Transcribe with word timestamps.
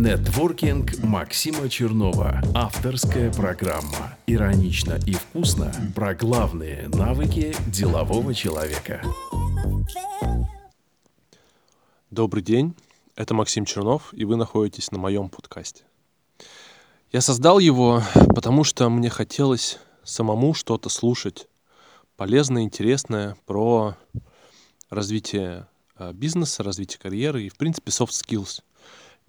Нетворкинг 0.00 1.04
Максима 1.04 1.68
Чернова. 1.68 2.40
Авторская 2.54 3.30
программа. 3.30 4.16
Иронично 4.26 4.98
и 5.06 5.12
вкусно 5.12 5.74
про 5.94 6.14
главные 6.14 6.88
навыки 6.88 7.54
делового 7.66 8.32
человека. 8.32 9.02
Добрый 12.10 12.42
день, 12.42 12.74
это 13.14 13.34
Максим 13.34 13.66
Чернов, 13.66 14.14
и 14.14 14.24
вы 14.24 14.36
находитесь 14.36 14.90
на 14.90 14.98
моем 14.98 15.28
подкасте. 15.28 15.84
Я 17.12 17.20
создал 17.20 17.58
его, 17.58 18.02
потому 18.34 18.64
что 18.64 18.88
мне 18.88 19.10
хотелось 19.10 19.78
самому 20.02 20.54
что-то 20.54 20.88
слушать 20.88 21.46
полезное, 22.16 22.62
интересное 22.62 23.36
про 23.44 23.98
развитие 24.88 25.66
э, 25.98 26.14
бизнеса, 26.14 26.62
развитие 26.62 26.98
карьеры 26.98 27.42
и, 27.42 27.50
в 27.50 27.58
принципе, 27.58 27.90
soft 27.90 28.12
skills. 28.12 28.62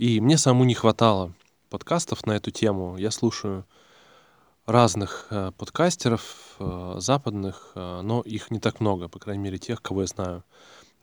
И 0.01 0.19
мне 0.19 0.39
самому 0.39 0.63
не 0.63 0.73
хватало 0.73 1.31
подкастов 1.69 2.25
на 2.25 2.31
эту 2.31 2.49
тему. 2.49 2.97
Я 2.97 3.11
слушаю 3.11 3.67
разных 4.65 5.27
э, 5.29 5.51
подкастеров, 5.55 6.55
э, 6.57 6.95
западных, 6.97 7.73
э, 7.75 8.01
но 8.01 8.21
их 8.21 8.49
не 8.49 8.59
так 8.59 8.79
много, 8.79 9.09
по 9.09 9.19
крайней 9.19 9.43
мере, 9.43 9.59
тех, 9.59 9.79
кого 9.79 10.01
я 10.01 10.07
знаю. 10.07 10.43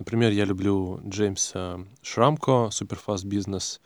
Например, 0.01 0.33
я 0.33 0.45
люблю 0.45 1.01
Джеймса 1.07 1.79
Шрамко, 2.03 2.71
Superfast 2.73 3.25
Business, 3.25 3.79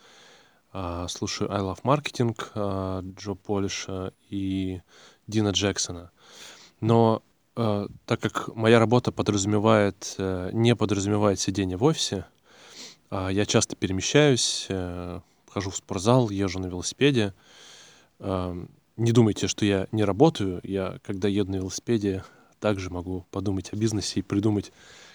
э, 0.73 1.05
слушаю 1.07 1.53
I 1.53 1.61
Love 1.61 1.83
Marketing 1.83 2.35
э, 2.55 3.01
Джо 3.15 3.35
Полиша 3.35 4.13
и 4.31 4.81
Дина 5.27 5.49
Джексона. 5.49 6.09
Но 6.81 7.21
э, 7.55 7.87
так 8.07 8.19
как 8.19 8.47
моя 8.55 8.79
работа 8.79 9.11
подразумевает, 9.11 10.15
не 10.17 10.75
подразумевает 10.75 11.39
сидение 11.39 11.77
в 11.77 11.83
офисе, 11.83 12.25
я 13.31 13.45
часто 13.45 13.75
перемещаюсь, 13.75 14.65
э, 14.69 15.19
хожу 15.49 15.69
в 15.69 15.75
спортзал, 15.75 16.29
езжу 16.29 16.59
на 16.59 16.67
велосипеде. 16.67 17.33
Не 18.19 19.11
думайте, 19.11 19.47
что 19.47 19.65
я 19.65 19.87
не 19.91 20.03
работаю. 20.03 20.61
Я, 20.63 20.99
когда 21.03 21.27
еду 21.27 21.51
на 21.51 21.55
велосипеде, 21.57 22.23
также 22.59 22.89
могу 22.89 23.25
подумать 23.31 23.73
о 23.73 23.75
бизнесе 23.75 24.19
и 24.19 24.23
придумать 24.23 24.71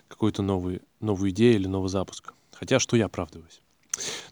какую-то 0.09 0.43
новую, 0.43 0.83
новую 1.01 1.31
идею 1.31 1.55
или 1.55 1.67
новый 1.67 1.89
запуск. 1.89 2.35
Хотя, 2.53 2.81
что 2.81 2.97
я 2.97 3.07
оправдываюсь. 3.07 3.61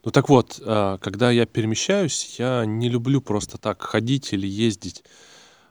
Ну 0.04 0.10
так 0.10 0.28
вот, 0.28 0.60
э, 0.60 0.98
когда 1.00 1.30
я 1.30 1.46
перемещаюсь, 1.46 2.36
я 2.38 2.64
не 2.66 2.88
люблю 2.88 3.20
просто 3.20 3.58
так 3.58 3.82
ходить 3.82 4.32
или 4.32 4.46
ездить 4.46 5.04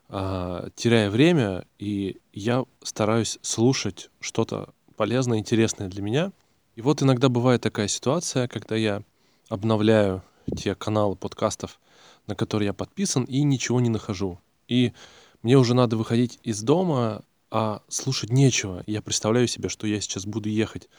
а, 0.08 0.70
теряя 0.76 1.10
время, 1.10 1.66
и 1.80 2.18
я 2.32 2.66
стараюсь 2.84 3.40
слушать 3.42 4.12
что-то 4.20 4.70
полезное, 4.96 5.40
интересное 5.40 5.88
для 5.88 6.04
меня. 6.04 6.32
И 6.76 6.82
вот 6.82 7.02
иногда 7.02 7.30
бывает 7.30 7.62
такая 7.62 7.88
ситуация, 7.88 8.48
когда 8.48 8.76
я 8.76 9.02
обновляю 9.50 10.22
те 10.58 10.76
каналы 10.76 11.16
подкастов, 11.16 11.80
на 12.28 12.36
которые 12.36 12.68
я 12.68 12.74
подписан, 12.74 13.24
и 13.24 13.44
ничего 13.44 13.80
не 13.80 13.90
нахожу. 13.90 14.40
И 14.68 14.92
мне 15.42 15.58
уже 15.58 15.74
надо 15.74 15.96
выходить 15.96 16.40
из 16.44 16.62
дома, 16.62 17.24
а 17.50 17.82
слушать 17.88 18.32
нечего. 18.32 18.84
Я 18.88 19.02
представляю 19.02 19.48
себе, 19.48 19.70
что 19.70 19.88
я 19.88 20.02
сейчас 20.02 20.26
буду 20.26 20.50
ехать 20.50 20.90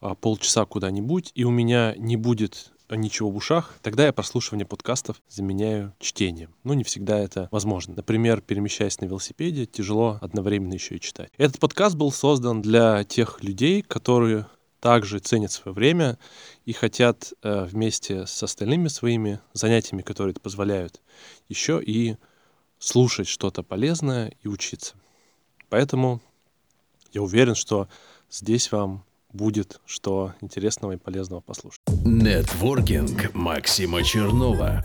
а, 0.00 0.14
полчаса 0.14 0.64
куда-нибудь, 0.64 1.30
и 1.34 1.44
у 1.44 1.50
меня 1.50 1.94
не 1.96 2.16
будет 2.16 2.72
ничего 2.90 3.30
в 3.30 3.36
ушах, 3.36 3.78
тогда 3.82 4.06
я 4.06 4.12
прослушивание 4.12 4.66
подкастов 4.66 5.22
заменяю 5.28 5.94
чтением. 6.00 6.50
Но 6.64 6.74
не 6.74 6.82
всегда 6.82 7.18
это 7.18 7.48
возможно. 7.52 7.94
Например, 7.94 8.40
перемещаясь 8.40 9.00
на 9.00 9.04
велосипеде, 9.04 9.66
тяжело 9.66 10.18
одновременно 10.20 10.74
еще 10.74 10.96
и 10.96 11.00
читать. 11.00 11.30
Этот 11.38 11.60
подкаст 11.60 11.94
был 11.94 12.10
создан 12.10 12.62
для 12.62 13.04
тех 13.04 13.44
людей, 13.44 13.82
которые 13.82 14.46
также 14.80 15.18
ценят 15.18 15.52
свое 15.52 15.74
время 15.74 16.18
и 16.64 16.72
хотят 16.72 17.32
э, 17.42 17.64
вместе 17.64 18.26
с 18.26 18.42
остальными 18.42 18.88
своими 18.88 19.40
занятиями, 19.52 20.02
которые 20.02 20.32
это 20.32 20.40
позволяют, 20.40 21.00
еще 21.48 21.82
и 21.82 22.16
слушать 22.78 23.28
что-то 23.28 23.62
полезное 23.62 24.32
и 24.42 24.48
учиться. 24.48 24.94
Поэтому 25.68 26.20
я 27.12 27.22
уверен, 27.22 27.54
что 27.54 27.88
здесь 28.30 28.72
вам 28.72 29.04
будет 29.32 29.80
что 29.86 30.34
интересного 30.40 30.92
и 30.92 30.96
полезного 30.96 31.40
послушать. 31.40 31.80
Нетворкинг 32.04 33.34
Максима 33.34 34.02
Чернова. 34.02 34.82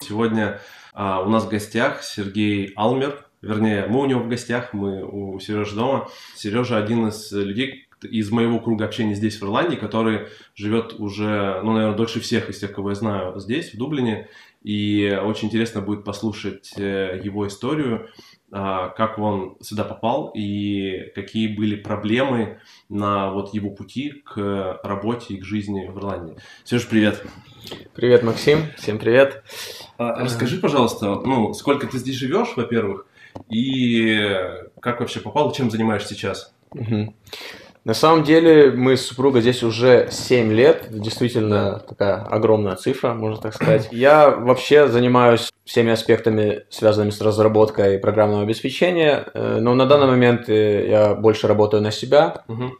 Сегодня 0.00 0.60
а, 0.92 1.22
у 1.22 1.28
нас 1.28 1.44
в 1.44 1.48
гостях 1.48 2.02
Сергей 2.02 2.72
Алмер. 2.76 3.26
Вернее, 3.40 3.86
мы 3.86 4.00
у 4.00 4.06
него 4.06 4.20
в 4.20 4.28
гостях, 4.28 4.74
мы 4.74 5.02
у 5.02 5.38
Сережи 5.40 5.74
дома. 5.74 6.08
Сережа 6.36 6.76
один 6.76 7.08
из 7.08 7.32
людей 7.32 7.88
из 8.04 8.30
моего 8.30 8.60
круга 8.60 8.84
общения 8.84 9.14
здесь, 9.14 9.40
в 9.40 9.44
Ирландии, 9.44 9.76
который 9.76 10.28
живет 10.54 10.94
уже, 10.98 11.60
ну, 11.62 11.72
наверное, 11.72 11.96
дольше 11.96 12.20
всех 12.20 12.48
из 12.50 12.58
тех, 12.58 12.72
кого 12.72 12.90
я 12.90 12.94
знаю 12.94 13.38
здесь, 13.40 13.74
в 13.74 13.78
Дублине. 13.78 14.28
И 14.62 15.18
очень 15.22 15.48
интересно 15.48 15.80
будет 15.80 16.04
послушать 16.04 16.72
э, 16.76 17.20
его 17.24 17.46
историю 17.46 18.08
а, 18.52 18.88
как 18.88 19.18
он 19.18 19.56
сюда 19.60 19.84
попал 19.84 20.32
и 20.34 21.12
какие 21.14 21.54
были 21.54 21.76
проблемы 21.76 22.58
на 22.88 23.30
вот 23.30 23.54
его 23.54 23.70
пути 23.70 24.22
к 24.24 24.80
работе 24.82 25.34
и 25.34 25.38
к 25.38 25.44
жизни 25.44 25.86
в 25.86 25.96
Ирландии. 25.98 26.36
Сереж, 26.64 26.88
привет. 26.88 27.24
Привет, 27.94 28.24
Максим. 28.24 28.64
Всем 28.76 28.98
привет. 28.98 29.44
А, 29.98 30.24
расскажи, 30.24 30.58
пожалуйста, 30.58 31.20
ну, 31.20 31.54
сколько 31.54 31.86
ты 31.86 31.98
здесь 31.98 32.16
живешь, 32.16 32.56
во-первых, 32.56 33.06
и 33.48 34.18
как 34.80 34.98
вообще 34.98 35.20
попал, 35.20 35.52
чем 35.52 35.70
занимаешься 35.70 36.14
сейчас? 36.14 36.52
Угу. 36.72 37.14
На 37.84 37.94
самом 37.94 38.24
деле 38.24 38.70
мы 38.70 38.96
с 38.96 39.06
супругой 39.06 39.40
здесь 39.40 39.62
уже 39.62 40.08
7 40.10 40.52
лет, 40.52 40.88
действительно 40.90 41.78
такая 41.78 42.22
огромная 42.22 42.76
цифра, 42.76 43.14
можно 43.14 43.40
так 43.40 43.54
сказать. 43.54 43.88
Я 43.90 44.30
вообще 44.30 44.88
занимаюсь 44.88 45.50
всеми 45.64 45.92
аспектами, 45.92 46.64
связанными 46.68 47.10
с 47.10 47.20
разработкой 47.20 47.98
программного 47.98 48.42
обеспечения, 48.42 49.26
э, 49.32 49.58
но 49.60 49.74
на 49.74 49.86
данный 49.86 50.08
момент 50.08 50.48
э, 50.48 50.88
я 50.88 51.14
больше 51.14 51.46
работаю 51.46 51.82
на 51.82 51.90
себя. 51.90 52.42
Угу 52.48 52.72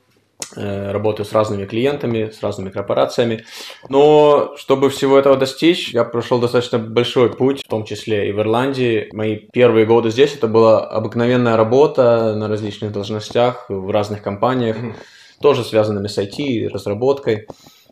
работаю 0.56 1.26
с 1.26 1.32
разными 1.32 1.64
клиентами, 1.66 2.30
с 2.30 2.42
разными 2.42 2.70
корпорациями. 2.70 3.44
Но 3.88 4.54
чтобы 4.56 4.90
всего 4.90 5.18
этого 5.18 5.36
достичь, 5.36 5.90
я 5.90 6.04
прошел 6.04 6.40
достаточно 6.40 6.78
большой 6.78 7.30
путь, 7.30 7.62
в 7.64 7.68
том 7.68 7.84
числе 7.84 8.28
и 8.28 8.32
в 8.32 8.40
Ирландии. 8.40 9.08
Мои 9.12 9.36
первые 9.36 9.86
годы 9.86 10.10
здесь 10.10 10.34
это 10.34 10.48
была 10.48 10.86
обыкновенная 10.86 11.56
работа 11.56 12.34
на 12.34 12.48
различных 12.48 12.92
должностях 12.92 13.66
в 13.68 13.90
разных 13.90 14.22
компаниях, 14.22 14.76
тоже 15.40 15.64
связанными 15.64 16.08
с 16.08 16.18
IT, 16.18 16.68
разработкой. 16.68 17.46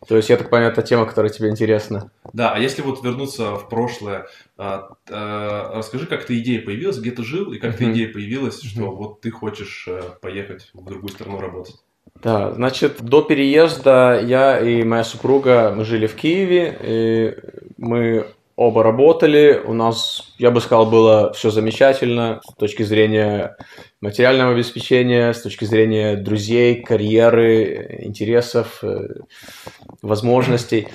То 0.07 0.17
есть, 0.17 0.31
я 0.31 0.37
так 0.37 0.49
понимаю, 0.49 0.73
это 0.73 0.83
тема, 0.83 1.07
которая 1.07 1.33
тебе 1.33 1.51
интересна. 1.51 2.11
Да, 2.33 2.53
а 2.55 2.59
если 2.59 2.83
вот 2.83 3.03
вернуться 3.03 3.57
в 3.57 3.69
прошлое, 3.69 4.29
а, 4.57 4.91
а, 5.11 5.73
расскажи, 5.75 6.07
как 6.07 6.23
эта 6.23 6.39
идея 6.39 6.63
появилась, 6.63 6.99
где 6.99 7.11
ты 7.11 7.25
жил, 7.25 7.53
и 7.53 7.59
как 7.59 7.75
эта 7.75 7.91
идея 7.93 8.13
появилась, 8.13 8.63
что 8.63 8.83
mm-hmm. 8.83 8.95
вот 8.95 9.21
ты 9.21 9.31
хочешь 9.31 9.87
э, 9.89 10.01
поехать 10.23 10.71
в 10.73 10.85
другую 10.85 11.11
страну 11.11 11.41
работать? 11.41 11.77
Да, 12.23 12.53
значит, 12.53 13.01
до 13.01 13.23
переезда 13.23 14.21
я 14.21 14.59
и 14.59 14.83
моя 14.83 15.05
супруга, 15.05 15.73
мы 15.77 15.85
жили 15.85 16.07
в 16.07 16.17
Киеве, 16.17 16.77
и 16.83 17.35
мы 17.77 18.27
оба 18.59 18.83
работали, 18.83 19.63
у 19.65 19.73
нас, 19.73 20.35
я 20.37 20.51
бы 20.51 20.61
сказал, 20.61 20.91
было 20.91 21.33
все 21.33 21.51
замечательно 21.51 22.41
с 22.43 22.55
точки 22.55 22.83
зрения 22.83 23.57
материального 24.01 24.51
обеспечения, 24.53 25.33
с 25.33 25.43
точки 25.43 25.65
зрения 25.65 26.17
друзей, 26.17 26.83
карьеры, 26.83 28.01
интересов, 28.01 28.81
э, 28.83 29.21
возможностей. 30.03 30.89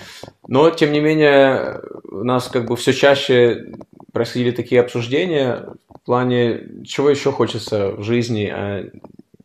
Но, 0.45 0.71
тем 0.71 0.91
не 0.91 0.99
менее, 0.99 1.79
у 2.03 2.25
нас 2.25 2.49
как 2.49 2.65
бы 2.65 2.75
все 2.75 2.91
чаще 2.91 3.71
происходили 4.11 4.51
такие 4.51 4.81
обсуждения 4.81 5.69
в 5.87 6.05
плане, 6.05 6.83
чего 6.85 7.09
еще 7.09 7.31
хочется 7.31 7.91
в 7.91 8.03
жизни, 8.03 8.51
а 8.53 8.89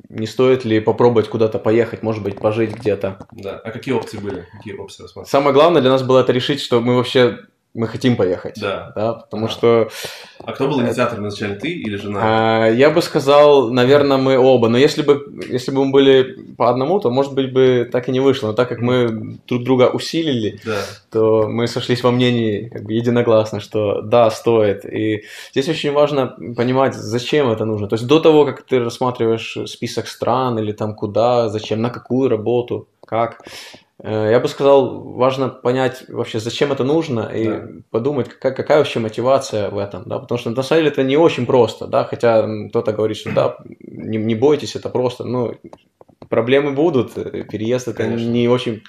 не 0.08 0.26
стоит 0.26 0.64
ли 0.64 0.80
попробовать 0.80 1.28
куда-то 1.28 1.58
поехать, 1.58 2.02
может 2.02 2.22
быть, 2.22 2.36
пожить 2.36 2.70
где-то. 2.70 3.26
Да. 3.32 3.60
А 3.62 3.70
какие 3.70 3.94
опции 3.94 4.18
были? 4.18 4.46
Какие 4.52 4.74
опции 4.74 5.02
рассматривали? 5.02 5.30
Самое 5.30 5.54
главное 5.54 5.80
для 5.82 5.90
нас 5.90 6.02
было 6.02 6.20
это 6.20 6.32
решить, 6.32 6.60
что 6.60 6.80
мы 6.80 6.96
вообще 6.96 7.40
мы 7.74 7.86
хотим 7.86 8.16
поехать. 8.16 8.54
Да. 8.60 8.92
да 8.94 9.12
потому 9.14 9.46
а. 9.46 9.48
что... 9.48 9.88
А 10.44 10.52
кто 10.52 10.68
был 10.68 10.80
инициатором 10.80 11.28
изначально, 11.28 11.56
ты 11.56 11.68
или 11.68 11.96
жена? 11.96 12.20
А, 12.22 12.66
я 12.68 12.90
бы 12.90 13.02
сказал, 13.02 13.70
наверное, 13.70 14.16
мы 14.16 14.38
оба. 14.38 14.68
Но 14.68 14.78
если 14.78 15.02
бы, 15.02 15.26
если 15.48 15.70
бы 15.70 15.84
мы 15.84 15.92
были 15.92 16.54
по 16.56 16.70
одному, 16.70 16.98
то, 17.00 17.10
может 17.10 17.34
быть, 17.34 17.52
бы 17.52 17.88
так 17.90 18.08
и 18.08 18.12
не 18.12 18.20
вышло. 18.20 18.48
Но 18.48 18.52
так 18.54 18.68
как 18.68 18.80
мы 18.80 19.38
друг 19.46 19.64
друга 19.64 19.90
усилили, 19.90 20.60
да. 20.64 20.82
то 21.10 21.48
мы 21.48 21.66
сошлись 21.66 22.02
во 22.02 22.10
мнении 22.10 22.68
как 22.68 22.84
бы 22.84 22.92
единогласно, 22.92 23.60
что 23.60 24.00
да, 24.02 24.30
стоит. 24.30 24.84
И 24.84 25.24
здесь 25.52 25.68
очень 25.68 25.92
важно 25.92 26.36
понимать, 26.56 26.94
зачем 26.94 27.50
это 27.50 27.64
нужно. 27.64 27.86
То 27.88 27.94
есть 27.94 28.06
до 28.06 28.18
того, 28.18 28.44
как 28.44 28.62
ты 28.62 28.80
рассматриваешь 28.80 29.56
список 29.66 30.08
стран 30.08 30.58
или 30.58 30.72
там 30.72 30.94
куда, 30.94 31.48
зачем, 31.48 31.82
на 31.82 31.90
какую 31.90 32.28
работу, 32.28 32.88
как, 33.06 33.42
Э, 33.42 33.87
я 34.02 34.38
бы 34.38 34.46
сказал, 34.48 35.02
важно 35.14 35.48
понять 35.48 36.04
вообще, 36.08 36.38
зачем 36.38 36.70
это 36.70 36.84
нужно, 36.84 37.30
и 37.34 37.46
да. 37.46 37.66
подумать, 37.90 38.28
какая, 38.28 38.52
какая 38.52 38.78
вообще 38.78 39.00
мотивация 39.00 39.70
в 39.70 39.78
этом, 39.78 40.04
да, 40.06 40.20
потому 40.20 40.38
что 40.38 40.50
на 40.50 40.62
самом 40.62 40.82
деле 40.82 40.92
это 40.92 41.02
не 41.02 41.16
очень 41.16 41.46
просто, 41.46 41.88
да, 41.88 42.04
хотя 42.04 42.46
кто-то 42.68 42.92
говорит, 42.92 43.16
что 43.16 43.32
да, 43.32 43.56
не, 43.80 44.18
не 44.18 44.36
бойтесь, 44.36 44.76
это 44.76 44.88
просто, 44.88 45.24
ну, 45.24 45.54
проблемы 46.28 46.72
будут, 46.72 47.14
переезд 47.14 47.88
это 47.88 48.06
не 48.06 48.48
очень, 48.48 48.82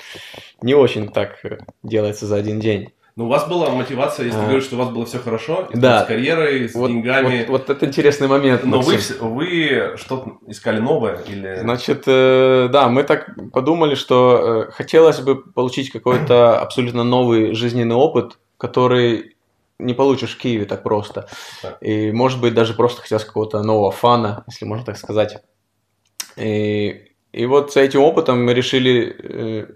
не 0.62 0.76
очень 0.76 1.10
так 1.10 1.44
делается 1.84 2.28
за 2.28 2.36
один 2.36 2.60
день. 2.60 2.90
Ну, 3.20 3.26
у 3.26 3.28
вас 3.28 3.50
была 3.50 3.70
мотивация, 3.72 4.28
если 4.28 4.40
а... 4.40 4.44
говоришь, 4.44 4.64
что 4.64 4.78
у 4.78 4.80
вас 4.80 4.92
было 4.92 5.06
все 5.06 5.20
хорошо, 5.20 5.68
да. 5.74 6.06
с 6.06 6.08
карьерой, 6.08 6.70
с 6.70 6.74
вот, 6.74 6.88
деньгами. 6.88 7.40
Вот, 7.50 7.68
вот 7.68 7.70
это 7.70 7.86
интересный 7.86 8.30
момент. 8.30 8.64
Но 8.64 8.80
вы, 8.80 8.98
вы 9.20 9.94
что-то 9.98 10.38
искали 10.48 10.80
новое 10.80 11.18
или... 11.28 11.58
Значит, 11.60 12.04
э, 12.08 12.70
да, 12.72 12.88
мы 12.88 13.04
так 13.04 13.36
подумали, 13.52 13.96
что 13.96 14.68
э, 14.70 14.72
хотелось 14.72 15.20
бы 15.20 15.36
получить 15.36 15.92
какой-то 15.92 16.60
абсолютно 16.62 17.04
новый 17.04 17.56
жизненный 17.56 17.96
опыт, 17.96 18.40
который 18.58 19.36
не 19.80 19.94
получишь 19.94 20.36
в 20.36 20.38
Киеве 20.38 20.64
так 20.64 20.82
просто. 20.82 21.28
Так. 21.62 21.78
И, 21.82 22.14
может 22.14 22.40
быть, 22.40 22.54
даже 22.54 22.74
просто 22.74 23.02
хотелось 23.02 23.26
какого-то 23.26 23.62
нового 23.64 23.92
фана, 23.92 24.46
если 24.48 24.64
можно 24.64 24.86
так 24.86 24.98
сказать. 24.98 25.44
И, 26.38 27.12
и 27.34 27.46
вот 27.46 27.74
с 27.74 27.76
этим 27.76 28.00
опытом 28.00 28.46
мы 28.46 28.54
решили 28.54 29.14
э, 29.20 29.68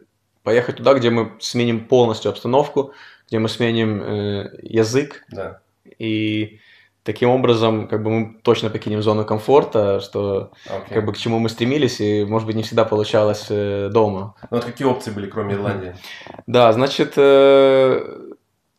поехать 0.43 0.77
туда, 0.77 0.93
где 0.93 1.09
мы 1.09 1.33
сменим 1.41 1.87
полностью 1.87 2.31
обстановку, 2.31 2.93
где 3.33 3.39
мы 3.39 3.49
сменим 3.49 3.99
э, 4.03 4.59
язык. 4.61 5.25
Да. 5.31 5.61
И 5.97 6.59
таким 7.01 7.29
образом, 7.29 7.87
как 7.87 8.03
бы 8.03 8.11
мы 8.11 8.39
точно 8.43 8.69
покинем 8.69 9.01
зону 9.01 9.25
комфорта, 9.25 10.01
что 10.01 10.51
okay. 10.67 10.93
как 10.93 11.05
бы 11.05 11.13
к 11.13 11.17
чему 11.17 11.39
мы 11.39 11.49
стремились, 11.49 11.99
и, 11.99 12.25
может 12.25 12.45
быть, 12.45 12.55
не 12.55 12.61
всегда 12.61 12.85
получалось 12.85 13.47
э, 13.49 13.89
дома. 13.91 14.35
Ну, 14.51 14.57
вот 14.57 14.65
какие 14.65 14.87
опции 14.87 15.09
были, 15.09 15.25
кроме 15.25 15.55
Ирландии? 15.55 15.95
Да, 16.45 16.71
значит, 16.73 17.13
э, 17.17 18.19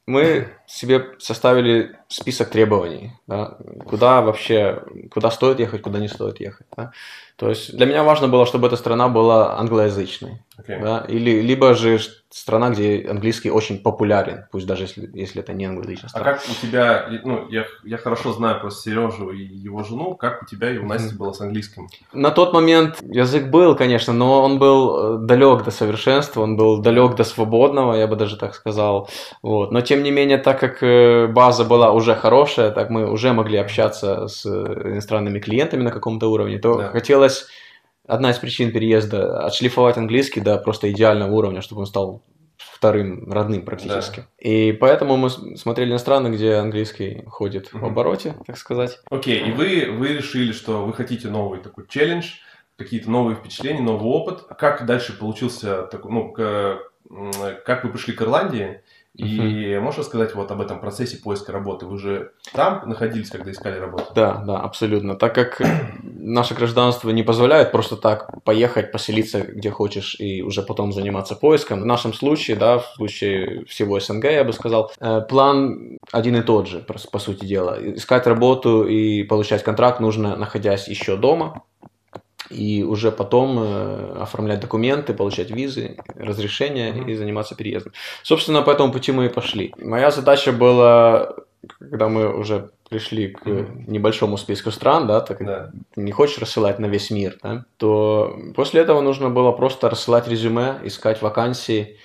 мы 0.07 0.47
себе 0.67 1.13
составили 1.19 1.97
список 2.09 2.51
требований, 2.51 3.13
да, 3.27 3.59
куда 3.87 4.23
вообще, 4.23 4.83
куда 5.11 5.31
стоит 5.31 5.61
ехать, 5.61 5.83
куда 5.83 5.99
не 5.99 6.09
стоит 6.09 6.41
ехать. 6.41 6.67
Да. 6.77 6.93
То 7.37 7.49
есть 7.49 7.77
для 7.77 7.87
меня 7.87 8.05
важно 8.05 8.29
было, 8.29 8.47
чтобы 8.47 8.69
эта 8.69 8.77
страна 8.77 9.09
была 9.09 9.59
англоязычной. 9.59 10.43
Okay. 10.57 10.81
Да, 10.81 11.05
или, 11.09 11.41
либо 11.41 11.75
же 11.75 11.99
страна, 12.31 12.71
где 12.71 13.05
английский 13.11 13.51
очень 13.51 13.79
популярен, 13.79 14.47
пусть 14.53 14.67
даже 14.67 14.85
если, 14.85 15.11
если 15.13 15.43
это 15.43 15.53
не 15.53 15.65
англоязычная 15.65 16.09
страна. 16.09 16.31
А 16.31 16.33
как 16.33 16.43
у 16.49 16.67
тебя, 16.67 17.09
ну, 17.25 17.49
я, 17.49 17.65
я 17.83 17.97
хорошо 17.97 18.33
знаю 18.33 18.61
просто 18.61 18.83
Сережу 18.83 19.31
и 19.31 19.43
его 19.43 19.83
жену, 19.83 20.15
как 20.15 20.43
у 20.43 20.47
тебя 20.47 20.71
и 20.71 20.79
у 20.79 20.87
Насти 20.87 21.13
mm-hmm. 21.13 21.19
было 21.19 21.33
с 21.33 21.41
английским? 21.41 21.89
На 22.13 22.31
тот 22.31 22.53
момент 22.53 23.03
язык 23.03 23.49
был, 23.49 23.75
конечно, 23.75 24.13
но 24.13 24.43
он 24.43 24.61
был 24.61 25.17
э, 25.17 25.27
далек 25.27 25.65
до 25.65 25.73
совершенства, 25.73 26.43
он 26.43 26.57
был 26.57 26.81
далек 26.81 27.17
до 27.17 27.25
свободного, 27.25 27.95
я 27.95 28.07
бы 28.07 28.15
даже 28.15 28.37
так 28.37 28.55
сказал. 28.55 29.09
Вот. 29.43 29.73
Но 29.73 29.81
тем 29.81 30.05
не 30.05 30.13
менее, 30.13 30.39
так 30.39 30.54
как 30.55 30.83
э, 30.83 31.27
база 31.27 31.65
была 31.65 31.93
уже 31.93 32.15
хорошая, 32.15 32.71
так 32.71 32.91
мы 32.91 33.11
уже 33.11 33.33
могли 33.33 33.59
общаться 33.59 34.29
с 34.29 34.47
иностранными 34.47 35.39
клиентами 35.39 35.83
на 35.83 35.91
каком-то 35.91 36.29
уровне, 36.29 36.59
то 36.59 36.79
да. 36.79 36.89
хотелось 36.89 37.47
одна 38.07 38.31
из 38.31 38.39
причин 38.39 38.73
переезда 38.73 39.45
отшлифовать 39.47 39.97
английский 39.97 40.41
до 40.41 40.59
просто 40.59 40.91
идеального 40.91 41.33
уровня, 41.33 41.63
чтобы 41.63 41.83
он 41.83 41.87
стал 41.87 42.23
вторым 42.57 43.33
родным 43.33 43.65
практически. 43.65 44.21
Да. 44.21 44.27
И 44.39 44.73
поэтому 44.73 45.17
мы 45.17 45.31
смотрели 45.31 45.91
на 45.91 45.99
страны, 45.99 46.29
где 46.29 46.55
английский 46.55 47.25
ходит 47.27 47.69
угу. 47.73 47.79
в 47.79 47.85
обороте, 47.87 48.35
так 48.47 48.59
сказать. 48.59 49.01
Окей, 49.11 49.41
и 49.49 49.53
вы, 49.53 49.91
вы 49.91 50.09
решили, 50.09 50.53
что 50.53 50.85
вы 50.85 50.93
хотите 50.93 51.29
новый 51.29 51.61
такой 51.61 51.87
челлендж, 51.89 52.35
какие-то 52.77 53.11
новые 53.11 53.37
впечатления, 53.37 53.81
новый 53.81 54.07
опыт. 54.07 54.45
Как 54.59 54.87
дальше 54.87 55.17
получился 55.19 55.85
такой, 55.85 56.13
ну, 56.13 56.33
как 56.33 57.85
вы 57.85 57.91
пришли 57.91 58.15
к 58.15 58.23
Ирландии? 58.23 58.83
И 59.15 59.79
можешь 59.81 60.01
рассказать 60.01 60.35
вот 60.35 60.51
об 60.51 60.61
этом 60.61 60.81
процессе 60.81 61.19
поиска 61.19 61.53
работы? 61.53 61.87
Вы 61.87 61.99
же 61.99 62.33
там 62.53 62.89
находились, 62.89 63.31
когда 63.31 63.53
искали 63.53 63.79
работу? 63.79 64.07
Да, 64.15 64.43
да, 64.45 64.59
абсолютно. 64.59 65.15
Так 65.15 65.35
как 65.35 65.63
наше 66.03 66.55
гражданство 66.55 67.11
не 67.11 67.23
позволяет 67.23 67.71
просто 67.71 67.97
так 67.97 68.43
поехать, 68.43 68.91
поселиться 68.91 69.43
где 69.43 69.71
хочешь 69.71 70.17
и 70.19 70.43
уже 70.43 70.63
потом 70.63 70.93
заниматься 70.93 71.37
поиском. 71.37 71.83
В 71.83 71.87
нашем 71.87 72.13
случае, 72.13 72.57
да, 72.57 72.79
в 72.79 72.87
случае 72.97 73.65
всего 73.67 74.01
СНГ, 74.01 74.25
я 74.25 74.43
бы 74.43 74.53
сказал, 74.53 74.91
э, 74.99 75.21
план 75.29 75.99
один 76.11 76.37
и 76.37 76.43
тот 76.43 76.67
же, 76.67 76.81
по 76.81 77.19
сути 77.19 77.45
дела. 77.45 77.79
Искать 77.81 78.27
работу 78.27 78.85
и 78.85 79.23
получать 79.23 79.63
контракт 79.63 80.01
нужно, 80.01 80.37
находясь 80.37 80.89
еще 80.89 81.17
дома, 81.17 81.63
и 82.51 82.83
уже 82.83 83.11
потом 83.11 83.59
э, 83.59 84.23
оформлять 84.23 84.61
документы, 84.61 85.15
получать 85.15 85.51
визы, 85.51 85.97
разрешения 86.15 86.93
mm-hmm. 86.93 87.11
и 87.11 87.15
заниматься 87.15 87.55
переездом. 87.55 87.93
Собственно, 88.23 88.63
по 88.63 88.71
этому 88.71 88.93
пути 88.93 89.13
мы 89.13 89.27
и 89.27 89.29
пошли. 89.29 89.73
Моя 89.79 90.11
задача 90.11 90.53
была, 90.53 91.35
когда 91.79 92.09
мы 92.09 92.37
уже 92.37 92.71
пришли 92.89 93.29
к 93.29 93.47
mm-hmm. 93.47 93.91
небольшому 93.91 94.37
списку 94.37 94.71
стран, 94.71 95.07
да, 95.07 95.21
так 95.21 95.45
да. 95.45 95.71
не 95.97 96.13
хочешь 96.13 96.39
рассылать 96.39 96.79
на 96.79 96.87
весь 96.87 97.11
мир, 97.11 97.39
да, 97.43 97.65
то 97.79 98.39
после 98.55 98.83
этого 98.83 99.01
нужно 99.01 99.31
было 99.31 99.53
просто 99.53 99.89
рассылать 99.89 100.29
резюме, 100.29 100.79
искать 100.85 101.23
вакансии. 101.23 101.97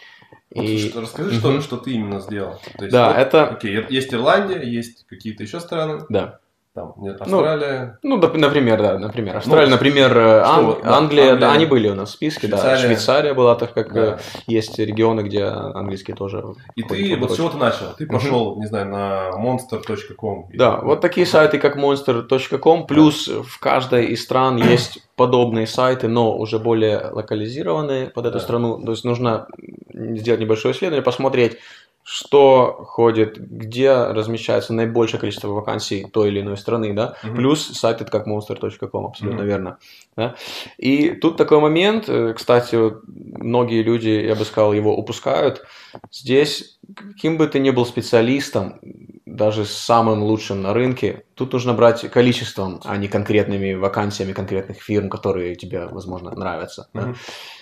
Вот 0.56 0.64
и... 0.64 0.90
что, 0.90 1.02
расскажи, 1.02 1.36
mm-hmm. 1.36 1.40
что, 1.40 1.62
что 1.62 1.78
ты 1.78 1.92
именно 1.92 2.20
сделал. 2.22 2.60
То 2.78 2.86
есть, 2.86 2.92
да, 2.92 3.10
вот, 3.10 3.18
это... 3.18 3.48
Окей, 3.50 3.86
есть 3.90 4.14
Ирландия, 4.14 4.62
есть 4.64 5.06
какие-то 5.08 5.44
еще 5.44 5.60
страны. 5.60 6.06
Да. 6.10 6.40
Там, 6.76 6.94
нет, 6.98 7.20
Австралия. 7.20 7.98
Ну, 8.04 8.18
ну, 8.18 8.38
например, 8.38 8.80
да, 8.80 9.00
например. 9.00 9.34
Ну, 9.34 9.40
Австралия, 9.40 9.66
ну, 9.66 9.72
например, 9.72 10.18
Ан... 10.18 10.66
вот, 10.68 10.82
да, 10.84 10.98
Англия, 10.98 11.32
Англия, 11.32 11.36
да, 11.36 11.52
они 11.52 11.66
были 11.66 11.90
у 11.90 11.96
нас 11.96 12.10
в 12.10 12.14
списке, 12.14 12.48
Швейцария. 12.48 12.76
да. 12.76 12.78
Швейцария 12.78 13.34
была, 13.34 13.56
так 13.56 13.74
как 13.74 13.92
да. 13.92 14.20
Есть 14.46 14.78
регионы, 14.78 15.22
где 15.22 15.46
английский 15.46 16.14
тоже. 16.14 16.44
И 16.76 16.84
ты, 16.84 17.18
вот 17.18 17.32
с 17.32 17.36
чего 17.38 17.50
ты 17.50 17.58
начал? 17.58 17.88
Ты 17.98 18.06
пошел, 18.06 18.56
не 18.60 18.68
знаю, 18.68 18.88
на 18.88 19.32
monster.com. 19.32 20.50
Да, 20.54 20.78
вот 20.78 21.02
такие 21.02 21.26
сайты, 21.26 21.58
как 21.58 21.76
monster.com, 21.76 22.86
плюс 22.86 23.28
да. 23.28 23.42
в 23.42 23.60
каждой 23.60 24.06
из 24.06 24.24
стран 24.24 24.58
есть 24.58 25.02
подобные 25.16 25.66
сайты, 25.66 26.08
но 26.08 26.38
уже 26.38 26.60
более 26.60 27.10
локализированные 27.12 28.12
под 28.12 28.28
эту 28.28 28.38
да. 28.38 28.44
страну. 28.44 28.80
То 28.86 28.92
есть 28.92 29.04
нужно 29.04 29.48
сделать 29.92 30.40
небольшое 30.40 30.76
исследование, 30.76 31.04
посмотреть, 31.04 31.58
что 32.04 32.86
ходит, 32.88 33.38
где 33.38 33.94
размещается 33.94 34.74
наибольшее 34.74 35.20
количество 35.20 35.50
вакансий 35.50 36.08
той 36.12 36.30
или 36.30 36.42
иной 36.42 36.58
страны, 36.58 36.94
да, 36.94 37.16
uh-huh. 37.22 37.36
плюс 37.36 37.68
сайты 37.68 38.04
как 38.06 38.28
monster.com, 38.28 39.06
абсолютно 39.06 39.42
uh-huh. 39.42 39.46
верно. 39.46 39.78
Да? 40.16 40.36
И 40.78 41.12
тут 41.12 41.38
такой 41.38 41.60
момент, 41.60 42.10
э, 42.10 42.34
кстати, 42.36 42.78
многие 43.08 43.84
люди, 43.84 44.10
я 44.10 44.36
бы 44.36 44.44
сказал, 44.44 44.74
его 44.74 44.98
упускают. 44.98 45.64
Здесь, 46.12 46.80
каким 46.96 47.38
бы 47.38 47.48
ты 47.48 47.60
ни 47.60 47.70
был 47.70 47.86
специалистом, 47.86 48.80
даже 49.28 49.66
самым 49.66 50.24
лучшим 50.24 50.64
на 50.64 50.74
рынке, 50.74 51.26
тут 51.36 51.54
нужно 51.54 51.74
брать 51.74 52.10
количеством, 52.10 52.82
а 52.86 52.98
не 52.98 53.08
конкретными 53.08 53.76
вакансиями 53.76 54.34
конкретных 54.34 54.82
фирм, 54.82 55.10
которые 55.10 55.56
тебе, 55.56 55.86
возможно, 55.86 56.32
нравятся. 56.32 56.90
Uh-huh. 56.94 57.14
Да? 57.14 57.16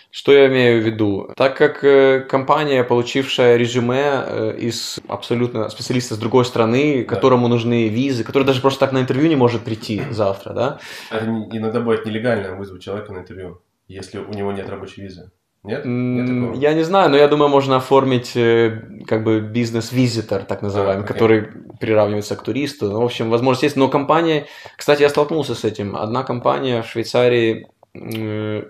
Что 0.09 0.31
я 0.31 0.47
имею 0.47 0.81
в 0.81 0.85
виду? 0.85 1.29
Так 1.35 1.57
как 1.57 1.83
э, 1.83 2.21
компания, 2.21 2.83
получившая 2.83 3.57
резюме 3.57 4.23
э, 4.25 4.57
из 4.57 4.99
абсолютно 5.07 5.69
специалиста 5.69 6.15
с 6.15 6.17
другой 6.17 6.45
страны, 6.45 7.05
да. 7.07 7.15
которому 7.15 7.47
нужны 7.47 7.87
визы, 7.87 8.23
который 8.23 8.43
даже 8.43 8.61
просто 8.61 8.79
так 8.79 8.93
на 8.93 8.99
интервью 8.99 9.27
не 9.27 9.35
может 9.35 9.63
прийти 9.63 10.01
завтра, 10.09 10.53
да? 10.53 10.79
Это 11.11 11.25
иногда 11.25 11.79
бывает 11.79 12.05
нелегально 12.05 12.55
вызвать 12.55 12.81
человека 12.81 13.11
на 13.11 13.19
интервью, 13.19 13.61
если 13.87 14.19
у 14.19 14.31
него 14.31 14.51
нет 14.51 14.69
рабочей 14.69 15.01
визы. 15.01 15.31
Нет? 15.63 15.83
Нет 15.85 16.55
Я 16.57 16.73
не 16.73 16.83
знаю, 16.83 17.09
но 17.09 17.17
я 17.17 17.27
думаю, 17.27 17.49
можно 17.49 17.75
оформить 17.75 18.35
э, 18.35 19.01
как 19.05 19.23
бы 19.23 19.41
бизнес-визитор, 19.41 20.43
так 20.43 20.61
называемый, 20.61 21.03
а, 21.03 21.05
okay. 21.05 21.13
который 21.13 21.47
приравнивается 21.79 22.35
к 22.35 22.43
туристу. 22.43 22.89
Ну, 22.89 23.01
в 23.01 23.05
общем, 23.05 23.29
возможность 23.29 23.63
есть. 23.63 23.75
Но 23.75 23.89
компания, 23.89 24.45
кстати, 24.77 25.01
я 25.01 25.09
столкнулся 25.09 25.55
с 25.55 25.65
этим. 25.65 25.95
Одна 25.95 26.23
компания 26.23 26.81
в 26.81 26.87
Швейцарии 26.87 27.67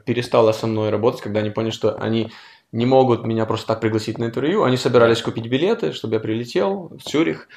перестала 0.05 0.51
со 0.51 0.67
мной 0.67 0.89
работать, 0.89 1.21
когда 1.21 1.39
они 1.39 1.49
поняли, 1.49 1.71
что 1.71 1.95
они 1.95 2.31
не 2.71 2.85
могут 2.85 3.25
меня 3.25 3.45
просто 3.45 3.67
так 3.67 3.79
пригласить 3.79 4.17
на 4.17 4.25
интервью. 4.25 4.63
Они 4.63 4.77
собирались 4.77 5.21
купить 5.21 5.47
билеты, 5.47 5.93
чтобы 5.93 6.15
я 6.15 6.19
прилетел 6.19 6.91
в 6.97 7.09
Цюрих. 7.09 7.47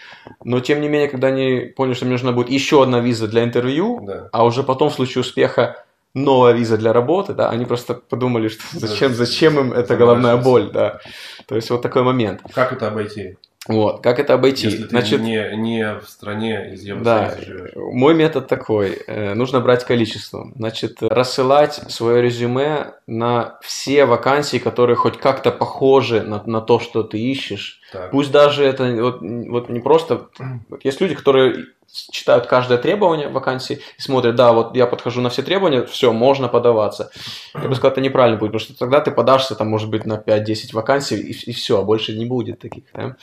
Но 0.44 0.60
тем 0.60 0.80
не 0.80 0.88
менее, 0.88 1.08
когда 1.08 1.28
они 1.28 1.72
поняли, 1.76 1.94
что 1.94 2.04
мне 2.04 2.12
нужна 2.12 2.32
будет 2.32 2.50
еще 2.50 2.82
одна 2.82 3.00
виза 3.00 3.26
для 3.26 3.42
интервью, 3.42 4.00
да. 4.02 4.28
а 4.32 4.44
уже 4.44 4.62
потом 4.62 4.90
в 4.90 4.94
случае 4.94 5.22
успеха 5.22 5.84
новая 6.14 6.52
виза 6.52 6.76
для 6.76 6.92
работы, 6.92 7.34
да, 7.34 7.50
они 7.50 7.64
просто 7.64 7.94
подумали, 7.94 8.48
что 8.48 8.62
зачем, 8.72 9.14
зачем 9.14 9.58
им 9.58 9.72
эта 9.72 9.96
головная 9.96 10.36
боль, 10.36 10.70
да. 10.72 11.00
То 11.46 11.56
есть 11.56 11.70
вот 11.70 11.82
такой 11.82 12.02
момент. 12.02 12.42
Как 12.52 12.72
это 12.72 12.88
обойти? 12.88 13.36
Вот, 13.68 14.02
как 14.02 14.18
это 14.18 14.34
обойти? 14.34 14.68
Если 14.68 14.84
ты 14.84 14.88
Значит, 14.88 15.20
не, 15.20 15.56
не 15.56 15.98
в 15.98 16.08
стране 16.08 16.72
из 16.72 16.82
Евросоюза 16.82 17.36
да, 17.36 17.44
живешь. 17.44 17.70
Мой 17.76 18.14
метод 18.14 18.48
такой. 18.48 19.02
Э, 19.06 19.34
нужно 19.34 19.60
брать 19.60 19.84
количество. 19.84 20.50
Значит, 20.56 21.02
рассылать 21.02 21.74
свое 21.88 22.22
резюме 22.22 22.94
на 23.06 23.58
все 23.60 24.06
вакансии, 24.06 24.56
которые 24.56 24.96
хоть 24.96 25.18
как-то 25.18 25.50
похожи 25.52 26.22
на, 26.22 26.42
на 26.46 26.62
то, 26.62 26.80
что 26.80 27.02
ты 27.02 27.18
ищешь. 27.18 27.80
Так. 27.92 28.10
Пусть 28.12 28.32
даже 28.32 28.64
это 28.64 28.84
вот, 28.94 29.20
вот 29.20 29.68
не 29.68 29.80
просто... 29.80 30.28
Вот 30.70 30.82
есть 30.84 31.00
люди, 31.02 31.14
которые 31.14 31.66
читают 31.92 32.46
каждое 32.46 32.78
требование 32.78 33.28
вакансии 33.28 33.80
и 33.98 34.00
смотрят, 34.00 34.36
да, 34.36 34.52
вот 34.52 34.76
я 34.76 34.86
подхожу 34.86 35.20
на 35.20 35.30
все 35.30 35.42
требования, 35.42 35.84
все, 35.84 36.12
можно 36.12 36.48
подаваться. 36.48 37.10
Я 37.54 37.68
бы 37.68 37.74
сказал, 37.74 37.92
это 37.92 38.00
неправильно 38.00 38.38
будет, 38.38 38.52
потому 38.52 38.64
что 38.64 38.78
тогда 38.78 39.00
ты 39.00 39.10
подашься, 39.10 39.54
там, 39.54 39.68
может 39.68 39.90
быть, 39.90 40.06
на 40.06 40.14
5-10 40.14 40.74
вакансий, 40.74 41.16
и, 41.16 41.32
и 41.32 41.52
все, 41.52 41.80
а 41.80 41.82
больше 41.82 42.16
не 42.16 42.26
будет 42.26 42.60
таких. 42.60 42.84
Да? 42.94 43.16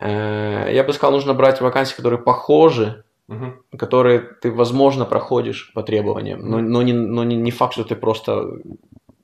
Э, 0.00 0.70
я 0.72 0.84
бы 0.84 0.92
сказал, 0.92 1.12
нужно 1.12 1.34
брать 1.34 1.60
вакансии, 1.60 1.94
которые 1.94 2.20
похожи, 2.20 3.04
угу. 3.28 3.54
которые 3.76 4.20
ты, 4.20 4.50
возможно, 4.50 5.04
проходишь 5.04 5.72
по 5.74 5.82
требованиям, 5.82 6.40
но, 6.40 6.58
но, 6.58 6.82
не, 6.82 6.92
но 6.92 7.24
не, 7.24 7.36
не 7.36 7.50
факт, 7.50 7.74
что 7.74 7.84
ты 7.84 7.96
просто 7.96 8.58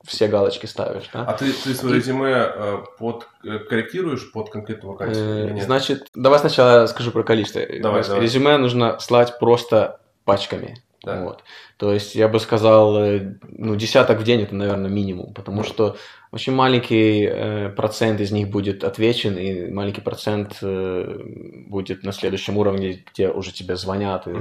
все 0.05 0.27
галочки 0.27 0.65
ставишь. 0.65 1.09
Да? 1.13 1.23
А 1.25 1.33
ты, 1.33 1.51
ты 1.51 1.73
свое 1.73 1.95
резюме 1.95 2.31
э, 2.33 2.77
под, 2.97 3.27
э, 3.43 3.59
корректируешь 3.59 4.31
под 4.31 4.49
конкретную 4.49 4.93
вакансию 4.93 5.57
Э? 5.57 5.61
Значит, 5.61 6.07
давай 6.15 6.39
сначала 6.39 6.85
скажу 6.87 7.11
про 7.11 7.23
количество. 7.23 7.61
Давай, 7.81 8.03
давай. 8.03 8.21
Резюме 8.21 8.57
нужно 8.57 8.99
слать 8.99 9.39
просто 9.39 9.99
пачками. 10.25 10.83
Да. 11.03 11.23
Вот. 11.23 11.43
То 11.77 11.91
есть 11.91 12.13
я 12.13 12.27
бы 12.27 12.39
сказал, 12.39 12.95
ну, 13.41 13.75
десяток 13.75 14.19
в 14.19 14.23
день 14.23 14.41
это, 14.41 14.53
наверное, 14.53 14.89
минимум, 14.89 15.33
потому 15.33 15.63
что 15.63 15.97
очень 16.31 16.53
маленький 16.53 17.25
э, 17.25 17.69
процент 17.69 18.21
из 18.21 18.31
них 18.31 18.49
будет 18.49 18.83
отвечен, 18.83 19.35
и 19.35 19.71
маленький 19.71 20.01
процент 20.01 20.59
э, 20.61 21.19
будет 21.67 22.03
на 22.03 22.11
следующем 22.11 22.57
уровне, 22.57 23.03
где 23.11 23.29
уже 23.29 23.51
тебе 23.51 23.75
звонят 23.77 24.27
и 24.27 24.33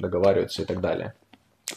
договариваются 0.00 0.62
и 0.62 0.64
так 0.64 0.80
далее. 0.80 1.14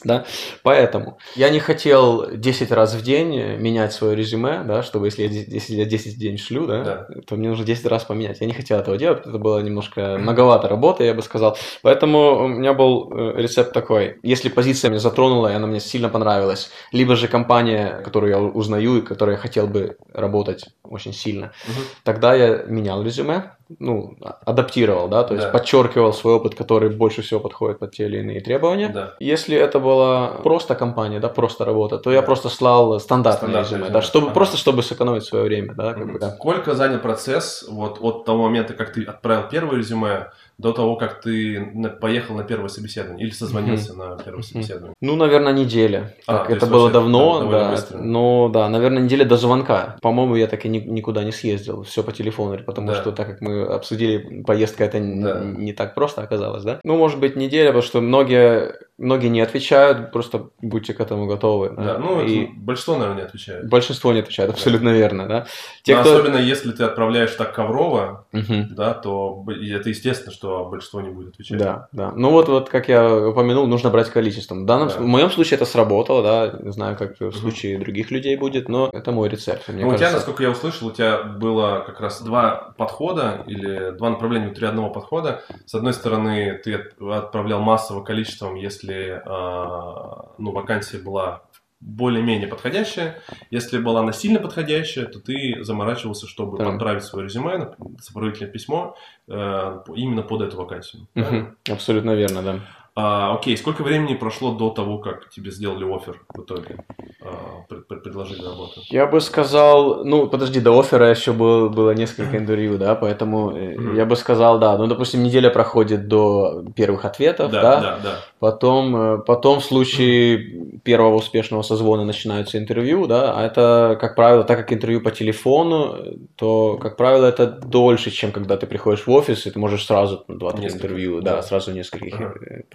Да, 0.03 0.25
поэтому 0.63 1.17
я 1.35 1.49
не 1.49 1.59
хотел 1.59 2.31
10 2.35 2.71
раз 2.71 2.93
в 2.95 3.03
день 3.03 3.37
э, 3.37 3.57
менять 3.57 3.93
свое 3.93 4.15
резюме, 4.15 4.63
да, 4.63 4.81
чтобы 4.83 5.07
если 5.07 5.23
я, 5.23 5.27
де- 5.29 5.45
если 5.47 5.75
я 5.75 5.85
10 5.85 6.15
в 6.15 6.19
день 6.19 6.37
шлю, 6.37 6.65
да, 6.67 6.83
Да. 6.83 7.07
то 7.27 7.35
мне 7.35 7.49
нужно 7.49 7.63
10 7.65 7.85
раз 7.85 8.03
поменять. 8.03 8.41
Я 8.41 8.47
не 8.47 8.53
хотел 8.53 8.79
этого 8.79 8.97
делать, 8.97 9.19
это 9.25 9.37
было 9.37 9.59
немножко 9.59 10.17
многовато 10.19 10.67
работы, 10.67 11.03
я 11.03 11.13
бы 11.13 11.21
сказал. 11.21 11.57
Поэтому 11.83 12.43
у 12.45 12.47
меня 12.47 12.73
был 12.73 13.11
э, 13.13 13.33
рецепт 13.41 13.73
такой. 13.73 14.17
Если 14.23 14.49
позиция 14.49 14.89
меня 14.89 14.99
затронула, 14.99 15.49
и 15.51 15.53
она 15.55 15.67
мне 15.67 15.79
сильно 15.79 16.09
понравилась, 16.09 16.71
либо 16.91 17.15
же 17.15 17.27
компания, 17.27 18.01
которую 18.03 18.31
я 18.31 18.39
узнаю 18.39 18.97
и 18.97 19.01
которой 19.01 19.31
я 19.31 19.37
хотел 19.37 19.67
бы 19.67 19.97
работать 20.13 20.65
очень 20.83 21.13
сильно, 21.13 21.51
Мгм. 21.67 21.81
тогда 22.03 22.33
я 22.33 22.63
менял 22.67 23.03
резюме, 23.03 23.51
ну, 23.79 24.15
а- 24.21 24.37
адаптировал, 24.45 25.07
да, 25.07 25.23
то 25.23 25.33
есть 25.33 25.47
Да. 25.47 25.51
подчеркивал 25.51 26.13
свой 26.13 26.35
опыт, 26.35 26.55
который 26.55 26.89
больше 26.89 27.21
всего 27.21 27.39
подходит 27.39 27.79
под 27.79 27.91
те 27.91 28.05
или 28.05 28.19
иные 28.19 28.41
требования. 28.41 28.89
Да. 28.89 29.13
Если 29.19 29.55
это 29.57 29.79
была 29.79 30.27
просто 30.43 30.75
компания, 30.75 31.19
да, 31.19 31.29
просто 31.29 31.65
работа, 31.65 31.97
то 31.97 32.11
я 32.11 32.21
Да. 32.21 32.25
просто 32.25 32.49
слал 32.49 32.99
стандартное 32.99 33.49
Стандартное 33.49 33.61
резюме, 33.63 33.79
резюме. 33.87 33.93
да, 33.93 34.01
чтобы, 34.01 34.25
Ага. 34.27 34.33
просто 34.33 34.57
чтобы 34.57 34.83
сэкономить 34.83 35.23
свое 35.23 35.45
время, 35.45 35.73
да, 35.75 35.93
как 35.93 36.11
бы, 36.11 36.19
да. 36.19 36.29
Сколько 36.31 36.73
занял 36.75 36.99
процесс 36.99 37.65
вот 37.69 37.97
от 38.01 38.25
того 38.25 38.43
момента, 38.43 38.73
как 38.73 38.93
ты 38.93 39.03
отправил 39.03 39.47
первое 39.49 39.77
резюме, 39.77 40.31
до 40.57 40.71
того, 40.71 40.95
как 40.95 41.21
ты 41.21 41.89
поехал 41.99 42.35
на 42.35 42.43
первое 42.43 42.67
собеседование 42.69 43.25
или 43.25 43.33
созвонился 43.33 43.93
на 43.97 44.17
первое 44.17 44.43
собеседование? 44.43 44.93
Ну, 45.01 45.15
наверное, 45.15 45.53
неделя. 45.53 46.15
А, 46.27 46.37
Так, 46.39 46.51
это 46.51 46.67
было 46.67 46.91
давно, 46.91 47.49
да. 47.49 47.71
быстро. 47.71 47.97
Ну, 47.97 48.49
да, 48.49 48.69
наверное, 48.69 49.03
неделя 49.03 49.25
до 49.25 49.37
звонка. 49.37 49.97
По-моему, 50.01 50.35
я 50.35 50.47
так 50.47 50.65
и 50.65 50.69
ни- 50.69 50.77
никуда 50.79 51.23
не 51.23 51.31
съездил. 51.31 51.83
Все 51.83 52.03
по 52.03 52.11
телефону, 52.11 52.57
потому 52.63 52.87
Да. 52.89 52.95
что, 52.95 53.11
так 53.11 53.27
как 53.27 53.41
мы 53.41 53.63
обсудили, 53.63 54.43
поездка 54.43 54.83
это 54.85 54.99
Да. 54.99 55.41
не 55.43 55.73
так 55.73 55.95
просто 55.95 56.21
оказалось, 56.21 56.63
да? 56.63 56.79
Ну, 56.83 56.97
может 56.97 57.19
быть, 57.19 57.35
неделя, 57.35 57.67
потому 57.67 57.83
что 57.83 58.01
многие, 58.01 58.75
многие 59.03 59.27
не 59.27 59.41
отвечают, 59.41 60.11
просто 60.11 60.49
будьте 60.61 60.93
к 60.93 60.99
этому 60.99 61.27
готовы. 61.27 61.71
Да, 61.77 61.97
ну, 61.97 62.21
это 62.21 62.29
и 62.31 62.47
большинство, 62.47 62.95
наверное, 62.95 63.21
не 63.23 63.27
отвечает. 63.27 63.69
большинство 63.69 64.13
не 64.13 64.19
отвечает, 64.19 64.49
абсолютно 64.49 64.89
верно, 64.89 65.27
да. 65.27 65.45
Те, 65.83 65.95
Но 65.95 66.01
кто... 66.01 66.15
Особенно 66.15 66.37
если 66.37 66.71
ты 66.71 66.83
отправляешь 66.83 67.31
так 67.35 67.53
коврово, 67.53 68.25
Мгм. 68.31 68.73
да, 68.75 68.93
то 68.93 69.43
это 69.47 69.89
естественно, 69.89 70.31
что 70.31 70.65
большинство 70.65 71.01
не 71.01 71.09
будет 71.09 71.33
отвечать. 71.33 71.57
Да, 71.57 71.87
да. 71.91 72.11
Ну 72.15 72.29
вот, 72.31 72.47
вот, 72.49 72.69
как 72.69 72.87
я 72.89 73.27
упомянул, 73.29 73.67
нужно 73.67 73.89
брать 73.89 74.09
количеством. 74.09 74.63
В, 74.63 74.65
данном, 74.65 74.87
Да. 74.89 74.95
в 74.95 75.05
моем 75.05 75.29
случае 75.31 75.57
это 75.57 75.65
сработало, 75.65 76.23
да, 76.23 76.59
не 76.61 76.71
знаю, 76.71 76.97
как 76.97 77.19
в 77.19 77.31
случае 77.33 77.77
других 77.79 78.11
людей 78.11 78.35
будет, 78.37 78.69
но 78.69 78.89
это 78.93 79.11
мой 79.11 79.29
рецепт. 79.29 79.67
Мне 79.67 79.83
Ну, 79.83 79.89
у 79.89 79.91
тебя, 79.91 79.99
кажется. 80.07 80.17
насколько 80.17 80.43
я 80.43 80.49
услышал, 80.49 80.87
у 80.87 80.91
тебя 80.91 81.23
было 81.23 81.83
как 81.85 81.99
раз 81.99 82.21
два 82.21 82.73
подхода 82.77 83.43
или 83.47 83.91
два 83.91 84.09
направления 84.09 84.45
внутри 84.47 84.67
одного 84.67 84.89
подхода. 84.89 85.41
С 85.65 85.75
одной 85.75 85.93
стороны, 85.93 86.59
ты 86.63 86.75
от- 86.75 87.01
отправлял 87.25 87.59
массовым 87.61 88.03
количеством, 88.03 88.55
если 88.55 88.92
а, 89.25 90.33
ну, 90.37 90.51
вакансия 90.51 90.97
была 90.97 91.43
более-менее 91.79 92.47
подходящая. 92.47 93.19
Если 93.51 93.77
была 93.77 93.99
она 94.01 94.13
сильно 94.13 94.39
подходящая, 94.39 95.05
то 95.05 95.19
ты 95.19 95.57
заморачивался, 95.63 96.27
чтобы 96.27 96.57
Да. 96.57 96.69
отправить 96.71 97.03
свое 97.03 97.25
резюме, 97.25 97.75
сопроводительное 97.99 98.51
письмо 98.51 98.95
э, 99.27 99.79
именно 99.95 100.21
под 100.21 100.41
эту 100.43 100.57
вакансию. 100.57 101.07
Правильно? 101.13 101.55
Абсолютно 101.69 102.11
верно, 102.11 102.41
да. 102.41 102.59
А, 102.95 103.33
окей, 103.33 103.57
сколько 103.57 103.81
времени 103.81 104.13
прошло 104.13 104.51
до 104.51 104.69
того, 104.69 104.99
как 104.99 105.29
тебе 105.29 105.49
сделали 105.49 105.83
офер 105.83 106.21
в 106.29 106.41
итоге? 106.41 106.77
А, 107.21 107.63
пред- 107.67 107.87
пред- 107.87 108.03
предложили 108.03 108.43
работу? 108.43 108.81
Я 108.89 109.07
бы 109.07 109.19
сказал, 109.19 110.05
ну, 110.05 110.27
подожди, 110.27 110.59
до 110.59 110.79
оффера 110.79 111.09
еще 111.09 111.31
было, 111.31 111.69
было 111.69 111.91
несколько 111.95 112.37
интервью, 112.37 112.77
да, 112.77 112.93
поэтому 112.93 113.49
Мгм. 113.49 113.95
я 113.95 114.05
бы 114.05 114.15
сказал, 114.15 114.59
да, 114.59 114.77
ну, 114.77 114.85
допустим, 114.85 115.23
неделя 115.23 115.49
проходит 115.49 116.07
до 116.07 116.63
первых 116.75 117.05
ответов, 117.05 117.49
да, 117.49 117.61
да, 117.61 117.81
да, 117.81 117.99
да. 118.03 118.15
Потом, 118.39 118.95
э, 118.95 119.17
потом 119.25 119.59
в 119.59 119.63
случае 119.63 120.79
первого 120.83 121.15
успешного 121.15 121.63
созвона 121.63 122.05
начинаются 122.05 122.59
интервью, 122.59 123.07
да, 123.07 123.33
а 123.35 123.43
это, 123.43 123.97
как 123.99 124.15
правило, 124.15 124.43
так 124.43 124.59
как 124.59 124.71
интервью 124.71 125.01
по 125.01 125.09
телефону, 125.09 125.95
то, 126.35 126.77
как 126.77 126.97
правило, 126.97 127.25
это 127.25 127.47
дольше, 127.47 128.11
чем 128.11 128.31
когда 128.31 128.57
ты 128.57 128.67
приходишь 128.67 129.07
в 129.07 129.11
офис, 129.11 129.47
и 129.47 129.51
ты 129.51 129.57
можешь 129.57 129.85
сразу 129.85 130.25
ну, 130.27 130.35
два-три 130.35 130.67
интервью, 130.67 131.21
да. 131.21 131.37
да, 131.37 131.41
сразу 131.41 131.71
нескольких 131.71 132.13
Ага. 132.19 132.33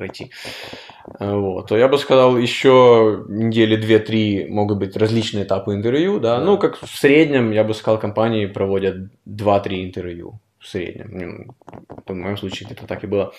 Пройти. 0.08 0.30
Э, 1.20 1.34
Вот. 1.34 1.68
То 1.68 1.76
я 1.76 1.88
бы 1.88 1.98
сказал, 1.98 2.36
еще 2.36 3.24
недели 3.28 3.76
две-три 3.76 4.46
могут 4.48 4.78
быть 4.78 4.96
различные 4.96 5.44
этапы 5.44 5.74
интервью, 5.74 6.20
да, 6.20 6.40
ну, 6.40 6.58
как 6.58 6.80
в 6.80 6.98
среднем, 6.98 7.52
я 7.52 7.64
бы 7.64 7.74
сказал, 7.74 7.98
компании 7.98 8.46
проводят 8.46 8.96
2-3 9.26 9.84
интервью 9.84 10.40
в 10.58 10.66
среднем. 10.66 11.54
Ну, 11.66 11.94
В 12.06 12.12
моем 12.14 12.36
случае 12.36 12.66
где-то 12.66 12.86
так 12.86 13.04
и 13.04 13.06
было. 13.06 13.32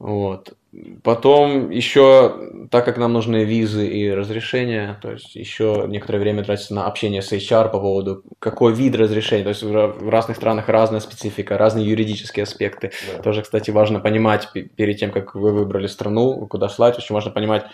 Вот. 0.00 0.54
Потом 1.02 1.68
еще, 1.68 2.68
так 2.70 2.86
как 2.86 2.96
нам 2.96 3.12
нужны 3.12 3.44
визы 3.44 3.86
и 3.86 4.10
разрешения, 4.10 4.98
то 5.02 5.10
есть 5.10 5.34
еще 5.36 5.84
некоторое 5.88 6.20
время 6.20 6.42
тратится 6.42 6.74
на 6.74 6.86
общение 6.86 7.20
с 7.20 7.32
HR 7.32 7.70
по 7.70 7.80
поводу, 7.80 8.22
какой 8.38 8.72
вид 8.72 8.94
разрешения. 8.96 9.42
То 9.42 9.50
есть 9.50 9.62
в 9.62 10.08
разных 10.08 10.38
странах 10.38 10.68
разная 10.68 11.00
специфика, 11.00 11.58
разные 11.58 11.86
юридические 11.86 12.44
аспекты. 12.44 12.92
да. 13.14 13.22
Тоже, 13.22 13.42
кстати, 13.42 13.70
важно 13.70 14.00
понимать 14.00 14.48
пе- 14.54 14.62
перед 14.62 14.98
тем, 14.98 15.10
как 15.10 15.34
вы 15.34 15.52
выбрали 15.52 15.86
страну, 15.86 16.46
куда 16.46 16.70
слать, 16.70 16.96
очень 16.96 17.14
важно 17.14 17.30
понимать, 17.30 17.66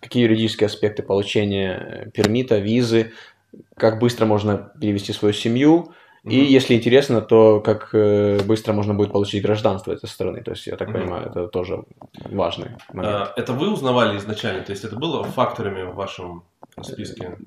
какие 0.00 0.24
юридические 0.24 0.66
аспекты 0.66 1.04
получения 1.04 2.06
э, 2.06 2.10
пермита, 2.10 2.58
визы, 2.58 3.12
как 3.76 4.00
быстро 4.00 4.26
можно 4.26 4.72
перевести 4.80 5.12
свою 5.12 5.32
семью, 5.32 5.92
и 6.24 6.36
если 6.36 6.74
интересно, 6.74 7.20
то 7.20 7.60
как 7.60 7.90
э, 7.92 8.40
быстро 8.44 8.72
можно 8.72 8.94
будет 8.94 9.12
получить 9.12 9.42
гражданство 9.42 9.92
этой 9.92 10.08
страны. 10.08 10.42
То 10.42 10.52
есть, 10.52 10.66
я 10.66 10.76
так 10.76 10.92
понимаю, 10.92 11.28
это 11.28 11.48
тоже 11.48 11.84
важный 12.30 12.70
момент. 12.92 13.14
А, 13.14 13.32
Это 13.36 13.52
вы 13.52 13.72
узнавали 13.72 14.18
изначально? 14.18 14.62
То 14.62 14.72
есть 14.72 14.84
это 14.84 14.96
было 14.96 15.24
факторами 15.24 15.82
в 15.82 15.94
вашем 15.94 16.44
списке 16.82 17.38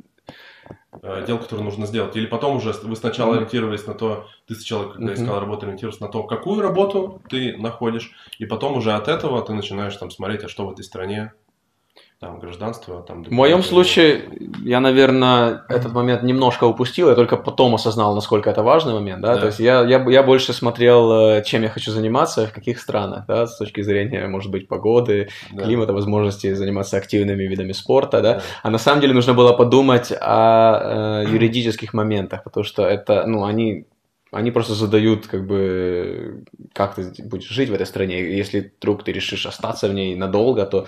э, 1.02 1.24
дел, 1.28 1.38
которые 1.38 1.66
нужно 1.66 1.86
сделать? 1.86 2.16
Или 2.16 2.26
потом 2.26 2.58
уже 2.58 2.74
вы 2.84 2.96
сначала 2.96 3.36
ориентировались 3.36 3.86
на 3.88 3.94
то, 3.94 4.28
ты 4.48 4.56
сначала, 4.56 4.92
когда 4.92 5.14
искал 5.14 5.40
работу, 5.40 5.66
ориентировался 5.66 6.04
на 6.04 6.10
то, 6.10 6.24
какую 6.24 6.62
работу 6.62 7.22
ты 7.30 7.58
находишь, 7.58 8.12
и 8.40 8.46
потом 8.46 8.78
уже 8.78 8.94
от 8.94 9.08
этого 9.08 9.42
ты 9.42 9.54
начинаешь 9.54 9.96
там 9.98 10.12
смотреть, 10.12 10.44
а 10.44 10.50
что 10.50 10.66
в 10.66 10.72
этой 10.72 10.84
стране, 10.84 11.34
там 12.22 12.38
гражданство, 12.38 13.02
там... 13.02 13.24
В 13.24 13.32
моем 13.32 13.64
случае 13.64 14.22
я, 14.64 14.80
наверное, 14.80 15.64
этот 15.68 15.92
момент 15.92 16.22
немножко 16.22 16.66
упустил, 16.66 17.10
я 17.10 17.16
только 17.16 17.36
потом 17.36 17.74
осознал, 17.74 18.14
насколько 18.14 18.48
это 18.52 18.62
важный 18.62 18.94
момент, 18.94 19.24
да, 19.24 19.34
Да. 19.34 19.40
то 19.40 19.46
есть 19.48 19.60
я, 19.60 19.82
я, 19.82 20.06
я 20.08 20.22
больше 20.22 20.54
смотрел, 20.54 21.12
э, 21.12 21.44
чем 21.44 21.64
я 21.64 21.70
хочу 21.70 21.92
заниматься, 21.92 22.46
в 22.46 22.54
каких 22.54 22.80
странах, 22.80 23.26
да, 23.28 23.48
с 23.48 23.58
точки 23.58 23.82
зрения, 23.82 24.28
может 24.28 24.52
быть, 24.52 24.68
погоды, 24.68 25.30
Да. 25.52 25.64
климата, 25.64 25.94
возможности 25.94 26.54
заниматься 26.54 26.98
активными 26.98 27.42
видами 27.48 27.72
спорта, 27.74 28.22
да, 28.22 28.34
Да. 28.34 28.42
а 28.62 28.70
на 28.70 28.78
самом 28.78 29.02
деле 29.02 29.14
нужно 29.16 29.34
было 29.34 29.54
подумать 29.54 30.14
о 30.22 31.24
э, 31.26 31.34
юридических 31.34 31.92
моментах, 31.96 32.44
потому 32.44 32.64
что 32.64 32.84
это, 32.84 33.26
ну, 33.26 33.46
они 33.46 33.86
они 34.32 34.52
просто 34.52 34.76
задают, 34.76 35.28
как 35.28 35.46
бы, 35.46 36.44
как 36.74 36.96
ты 36.96 37.12
будешь 37.26 37.50
жить 37.50 37.70
в 37.70 37.74
этой 37.74 37.86
стране. 37.86 38.38
Если 38.38 38.72
вдруг 38.80 39.04
ты 39.04 39.12
решишь 39.12 39.46
остаться 39.46 39.90
в 39.90 39.94
ней 39.94 40.16
надолго, 40.16 40.66
то 40.66 40.86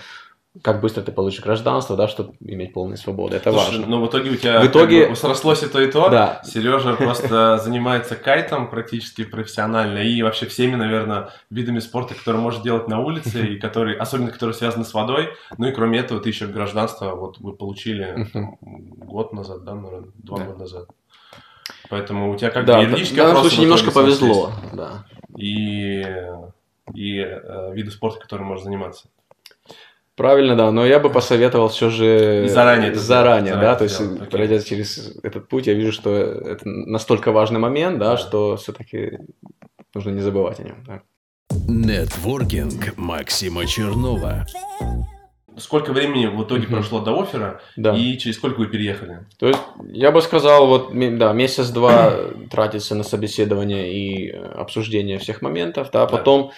как 0.62 0.80
быстро 0.80 1.02
ты 1.02 1.10
получишь 1.10 1.42
гражданство, 1.42 1.96
да, 1.96 2.06
чтобы 2.06 2.34
иметь 2.40 2.72
полную 2.72 2.96
свободу. 2.96 3.34
Это 3.34 3.50
Слушай, 3.50 3.78
важно. 3.78 3.86
ну 3.86 4.04
в 4.04 4.08
итоге 4.08 4.30
у 4.30 4.36
тебя 4.36 4.60
В 4.60 4.66
итоге- 4.66 5.00
как 5.02 5.10
бы 5.10 5.16
срослось 5.16 5.62
и 5.64 5.66
то, 5.66 5.80
и 5.80 5.90
то. 5.90 6.08
Да. 6.08 6.40
Сережа 6.44 6.94
просто 6.94 7.58
занимается 7.64 8.14
кайтом 8.14 8.70
практически 8.70 9.24
профессионально 9.24 9.98
и 9.98 10.22
вообще 10.22 10.46
всеми, 10.46 10.76
наверное, 10.76 11.30
видами 11.50 11.80
спорта, 11.80 12.14
которые 12.14 12.40
может 12.40 12.62
делать 12.62 12.86
на 12.86 13.00
улице, 13.00 13.44
и 13.46 13.58
которые, 13.58 13.96
особенно 13.98 14.30
которые 14.30 14.54
связаны 14.54 14.84
с 14.84 14.94
водой. 14.94 15.30
Ну 15.58 15.66
и 15.66 15.72
кроме 15.72 15.98
этого, 15.98 16.20
ты 16.20 16.28
еще 16.28 16.46
гражданство 16.46 17.16
вот 17.16 17.38
вы 17.38 17.52
получили 17.54 18.28
там, 18.32 18.56
год 18.60 19.32
назад, 19.32 19.64
да, 19.64 19.74
наверное, 19.74 20.10
два 20.14 20.38
Да. 20.38 20.44
года 20.44 20.58
назад. 20.60 20.88
Поэтому 21.90 22.30
у 22.32 22.36
тебя 22.36 22.50
как 22.50 22.64
Да, 22.64 22.78
бы 22.80 22.86
в 22.86 22.90
данном 22.90 22.98
вопросы 22.98 23.10
случае 23.10 23.40
в 23.40 23.48
итоге 23.48 23.62
немножко 23.62 23.90
повезло. 23.90 24.52
Да. 24.72 25.04
И, 25.36 26.00
и 26.94 27.18
э, 27.18 27.72
виды 27.74 27.90
спорта, 27.90 28.20
которым 28.20 28.46
можешь 28.46 28.64
заниматься. 28.64 29.08
Правильно, 30.16 30.54
да, 30.56 30.70
но 30.70 30.86
я 30.86 31.00
бы 31.00 31.10
посоветовал 31.10 31.68
все 31.68 31.90
же 31.90 32.46
заранее 32.48 32.94
заранее, 32.94 32.94
сделать, 32.94 33.60
да, 33.60 33.72
заранее 33.72 33.76
то 33.78 33.84
есть 33.84 33.96
сделать, 34.00 34.30
пройдя 34.30 34.60
через 34.60 35.16
этот 35.24 35.48
путь, 35.48 35.66
я 35.66 35.74
вижу, 35.74 35.90
что 35.92 36.10
это 36.14 36.62
настолько 36.68 37.32
важный 37.32 37.58
момент, 37.58 37.98
да, 37.98 38.12
Да. 38.12 38.16
что 38.16 38.56
все-таки 38.56 39.18
нужно 39.94 40.10
не 40.10 40.20
забывать 40.20 40.60
о 40.60 40.62
нем. 40.62 40.84
да. 40.86 41.02
Нетворкинг 41.68 42.96
Максима 42.96 43.66
Чернова. 43.66 44.46
сколько 45.56 45.92
времени 45.92 46.26
в 46.26 46.42
итоге 46.42 46.64
Мгм. 46.64 46.74
прошло 46.74 46.98
до 47.00 47.20
оффера 47.22 47.60
Да. 47.76 47.94
и 47.96 48.18
через 48.18 48.36
сколько 48.36 48.58
вы 48.58 48.66
переехали? 48.66 49.20
То 49.38 49.46
есть, 49.46 49.60
я 49.92 50.10
бы 50.10 50.20
сказал, 50.20 50.66
вот, 50.66 50.90
да, 51.18 51.32
месяц-два 51.32 52.12
тратится 52.50 52.96
на 52.96 53.04
собеседование 53.04 53.92
и 53.92 54.30
э, 54.32 54.36
обсуждение 54.56 55.18
всех 55.18 55.42
моментов, 55.42 55.90
да, 55.92 56.06
потом 56.06 56.50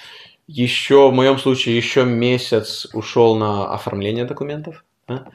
еще, 0.47 1.11
в 1.11 1.13
моем 1.15 1.39
случае, 1.39 1.77
еще 1.77 2.05
месяц 2.05 2.87
ушел 2.93 3.37
на 3.37 3.73
оформление 3.73 4.25
документов, 4.25 4.85
да, 5.09 5.27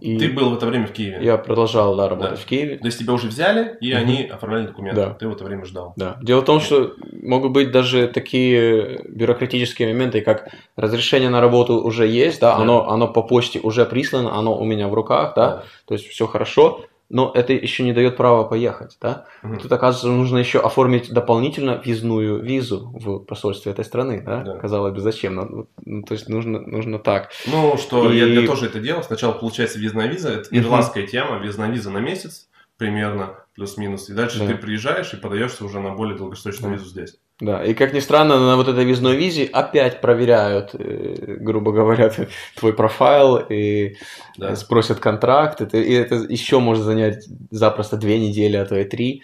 и 0.00 0.18
Ты 0.18 0.28
был 0.32 0.50
в 0.50 0.54
это 0.54 0.66
время 0.66 0.88
в 0.88 0.92
Киеве. 0.92 1.18
я 1.24 1.36
продолжал, 1.38 1.94
да, 1.96 2.08
работать 2.08 2.32
Да. 2.34 2.40
в 2.40 2.44
Киеве. 2.46 2.78
То 2.78 2.86
есть 2.86 2.98
тебя 2.98 3.12
уже 3.12 3.28
взяли, 3.28 3.76
и 3.80 3.92
Мгм. 3.94 4.02
они 4.02 4.22
оформляли 4.24 4.66
документы. 4.66 5.00
Да. 5.00 5.10
Ты 5.14 5.28
в 5.28 5.32
это 5.32 5.44
время 5.44 5.64
ждал. 5.64 5.92
Да. 5.96 6.16
Дело 6.20 6.40
в 6.40 6.44
том, 6.44 6.60
что 6.60 6.94
могут 7.22 7.52
быть 7.52 7.70
даже 7.70 8.08
такие 8.08 9.02
бюрократические 9.08 9.88
моменты, 9.92 10.20
как 10.20 10.48
разрешение 10.76 11.30
на 11.30 11.40
работу 11.40 11.74
уже 11.80 12.08
есть, 12.08 12.40
да, 12.40 12.56
Да. 12.56 12.62
Оно, 12.62 12.88
оно 12.90 13.06
по 13.06 13.22
почте 13.22 13.60
уже 13.60 13.84
прислано, 13.86 14.36
оно 14.36 14.58
у 14.58 14.64
меня 14.64 14.88
в 14.88 14.94
руках, 14.94 15.34
да, 15.36 15.62
то 15.86 15.94
есть 15.94 16.08
все 16.08 16.26
хорошо, 16.26 16.84
но 17.14 17.30
это 17.32 17.52
еще 17.52 17.84
не 17.84 17.92
дает 17.92 18.16
права 18.16 18.42
поехать, 18.42 18.98
да. 19.00 19.24
Мгм. 19.42 19.60
Тут, 19.60 19.70
оказывается, 19.70 20.08
нужно 20.08 20.38
еще 20.38 20.58
оформить 20.58 21.12
дополнительно 21.12 21.80
визную 21.84 22.42
визу 22.42 22.90
в 22.92 23.20
посольстве 23.20 23.70
этой 23.70 23.84
страны, 23.84 24.20
да, 24.20 24.42
Да. 24.42 24.56
казалось 24.58 24.92
бы, 24.92 25.00
зачем, 25.00 25.36
ну, 25.36 25.68
ну, 25.84 26.02
то 26.02 26.14
есть 26.14 26.28
нужно, 26.28 26.58
нужно 26.58 26.98
так. 26.98 27.30
Ну, 27.46 27.76
что 27.76 28.10
я, 28.10 28.26
И- 28.26 28.34
я 28.42 28.46
тоже 28.46 28.66
это 28.66 28.80
делал. 28.80 29.04
Сначала 29.04 29.32
получается 29.32 29.78
визная 29.78 30.08
виза. 30.08 30.30
Это 30.30 30.48
Мгм. 30.50 30.64
ирландская 30.64 31.06
тема. 31.06 31.38
Визная 31.38 31.70
виза 31.70 31.90
на 31.90 31.98
месяц 31.98 32.48
примерно, 32.78 33.36
плюс-минус. 33.54 34.10
И 34.10 34.12
дальше 34.12 34.40
Да. 34.40 34.48
ты 34.48 34.56
приезжаешь 34.56 35.14
и 35.14 35.16
подаешься 35.16 35.64
уже 35.64 35.78
на 35.78 35.90
более 35.94 36.18
долгосрочную 36.18 36.72
Да. 36.72 36.78
визу 36.78 36.90
здесь. 36.90 37.16
Да, 37.40 37.64
и 37.64 37.74
как 37.74 37.92
ни 37.92 37.98
странно, 37.98 38.38
на 38.38 38.56
вот 38.56 38.68
этой 38.68 38.84
визной 38.84 39.16
визе 39.16 39.44
опять 39.46 40.00
проверяют, 40.00 40.70
э, 40.74 41.36
грубо 41.40 41.72
говоря, 41.72 42.10
твой 42.56 42.72
профайл 42.72 43.38
и 43.48 43.96
Да. 44.38 44.54
спросят 44.54 45.00
контракт, 45.00 45.60
это, 45.60 45.76
и 45.78 45.92
это 45.92 46.14
еще 46.14 46.60
может 46.60 46.84
занять 46.84 47.24
запросто 47.50 47.96
две 47.96 48.20
недели, 48.20 48.56
а 48.56 48.64
то 48.64 48.76
и 48.78 48.84
три. 48.84 49.22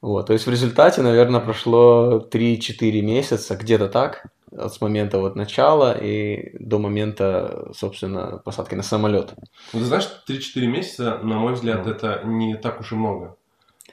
Вот, 0.00 0.28
то 0.28 0.32
есть 0.32 0.46
в 0.46 0.50
результате, 0.50 1.02
наверное, 1.02 1.40
прошло 1.40 2.26
3-4 2.32 3.02
месяца, 3.02 3.54
где-то 3.56 3.88
так, 3.88 4.24
от 4.56 4.72
с 4.72 4.80
момента 4.80 5.18
вот 5.18 5.36
начала 5.36 5.92
и 5.92 6.56
до 6.58 6.78
момента, 6.78 7.70
собственно, 7.76 8.40
посадки 8.42 8.74
на 8.74 8.82
самолет. 8.82 9.34
Ну, 9.74 9.80
ты 9.80 9.84
знаешь, 9.84 10.08
3-4 10.26 10.66
месяца, 10.66 11.18
на 11.22 11.38
мой 11.38 11.52
взгляд, 11.52 11.84
Ну. 11.84 11.92
это 11.92 12.22
не 12.24 12.56
так 12.56 12.80
уж 12.80 12.92
и 12.92 12.94
много. 12.94 13.36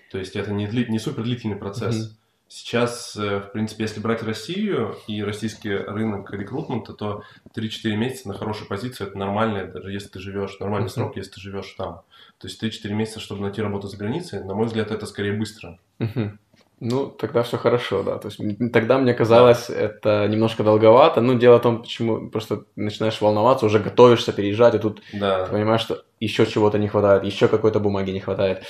То 0.10 0.18
есть 0.18 0.38
это 0.38 0.54
не, 0.54 0.68
дли- 0.68 0.88
не 0.88 1.00
супер 1.00 1.24
длительный 1.24 1.58
процесс. 1.58 1.96
Мгм. 1.98 2.17
Сейчас, 2.50 3.16
э, 3.18 3.40
в 3.42 3.52
принципе, 3.52 3.84
если 3.84 4.00
брать 4.00 4.24
Россию 4.24 4.96
и 5.08 5.22
российский 5.22 5.70
рынок 5.76 6.32
рекрутмента, 6.32 6.94
то 6.94 7.24
3-4 7.54 7.98
месяца 7.98 8.30
на 8.30 8.34
хорошей 8.36 8.68
позиции 8.68 9.06
это 9.06 9.18
нормально, 9.18 9.66
даже 9.68 9.92
если 9.92 10.08
ты 10.08 10.20
живешь, 10.20 10.58
нормальный 10.60 10.86
Мгм. 10.86 10.94
срок, 10.94 11.18
если 11.18 11.32
ты 11.32 11.42
живешь 11.42 11.74
там. 11.78 12.02
То 12.40 12.48
есть 12.48 12.60
3-4 12.60 12.94
месяца, 12.96 13.20
чтобы 13.20 13.42
найти 13.42 13.62
работу 13.62 13.88
за 13.88 13.98
границей, 13.98 14.44
на 14.46 14.54
мой 14.56 14.68
взгляд, 14.68 14.92
это 14.92 15.06
скорее 15.06 15.34
быстро. 15.34 15.78
Мгм. 16.00 16.40
Ну, 16.80 17.08
тогда 17.08 17.44
все 17.44 17.58
хорошо, 17.58 18.04
да. 18.04 18.18
То 18.18 18.28
есть 18.30 18.40
тогда 18.72 18.98
мне 19.00 19.14
казалось 19.14 19.70
это 19.70 20.28
немножко 20.30 20.64
долговато. 20.64 21.22
Ну, 21.22 21.34
дело 21.38 21.58
в 21.58 21.64
том, 21.64 21.82
почему 21.82 22.30
просто 22.30 22.64
начинаешь 22.76 23.20
волноваться, 23.20 23.66
уже 23.66 23.80
готовишься 23.80 24.32
переезжать, 24.32 24.76
и 24.76 24.80
тут 24.80 25.02
Да. 25.12 25.48
Понимаешь, 25.52 25.82
что 25.82 26.04
еще 26.20 26.46
чего-то 26.46 26.78
не 26.80 26.88
хватает, 26.88 27.24
еще 27.24 27.48
какой-то 27.48 27.80
бумаги 27.80 28.12
не 28.12 28.20
хватает. 28.20 28.64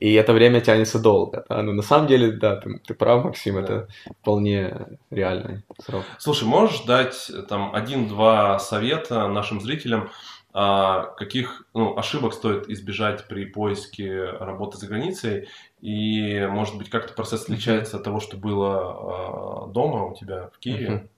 И 0.00 0.12
это 0.14 0.32
время 0.32 0.60
тянется 0.60 0.98
долго. 0.98 1.44
Да? 1.48 1.62
Но 1.62 1.72
на 1.72 1.82
самом 1.82 2.06
деле, 2.06 2.32
да, 2.32 2.56
ты, 2.56 2.78
ты 2.86 2.94
прав, 2.94 3.24
Максим, 3.24 3.54
Да. 3.54 3.60
это 3.60 3.88
вполне 4.20 4.86
реальный 5.10 5.62
срок. 5.84 6.04
Слушай, 6.18 6.44
можешь 6.44 6.80
дать 6.82 7.30
там 7.48 7.74
один-два 7.74 8.58
совета 8.58 9.28
нашим 9.28 9.60
зрителям, 9.60 10.10
а, 10.54 11.04
каких 11.16 11.66
ну, 11.72 11.96
ошибок 11.96 12.34
стоит 12.34 12.68
избежать 12.68 13.26
при 13.26 13.46
поиске 13.46 14.24
работы 14.24 14.76
за 14.76 14.86
границей? 14.86 15.48
И, 15.80 16.46
может 16.50 16.76
быть, 16.76 16.90
как-то 16.90 17.14
процесс 17.14 17.44
отличается 17.44 17.96
от 17.96 18.04
того, 18.04 18.20
что 18.20 18.36
было 18.36 19.64
а, 19.64 19.66
дома 19.68 20.04
у 20.04 20.14
тебя 20.14 20.50
в 20.54 20.58
Киеве? 20.58 20.90
Мгм. 20.90 21.08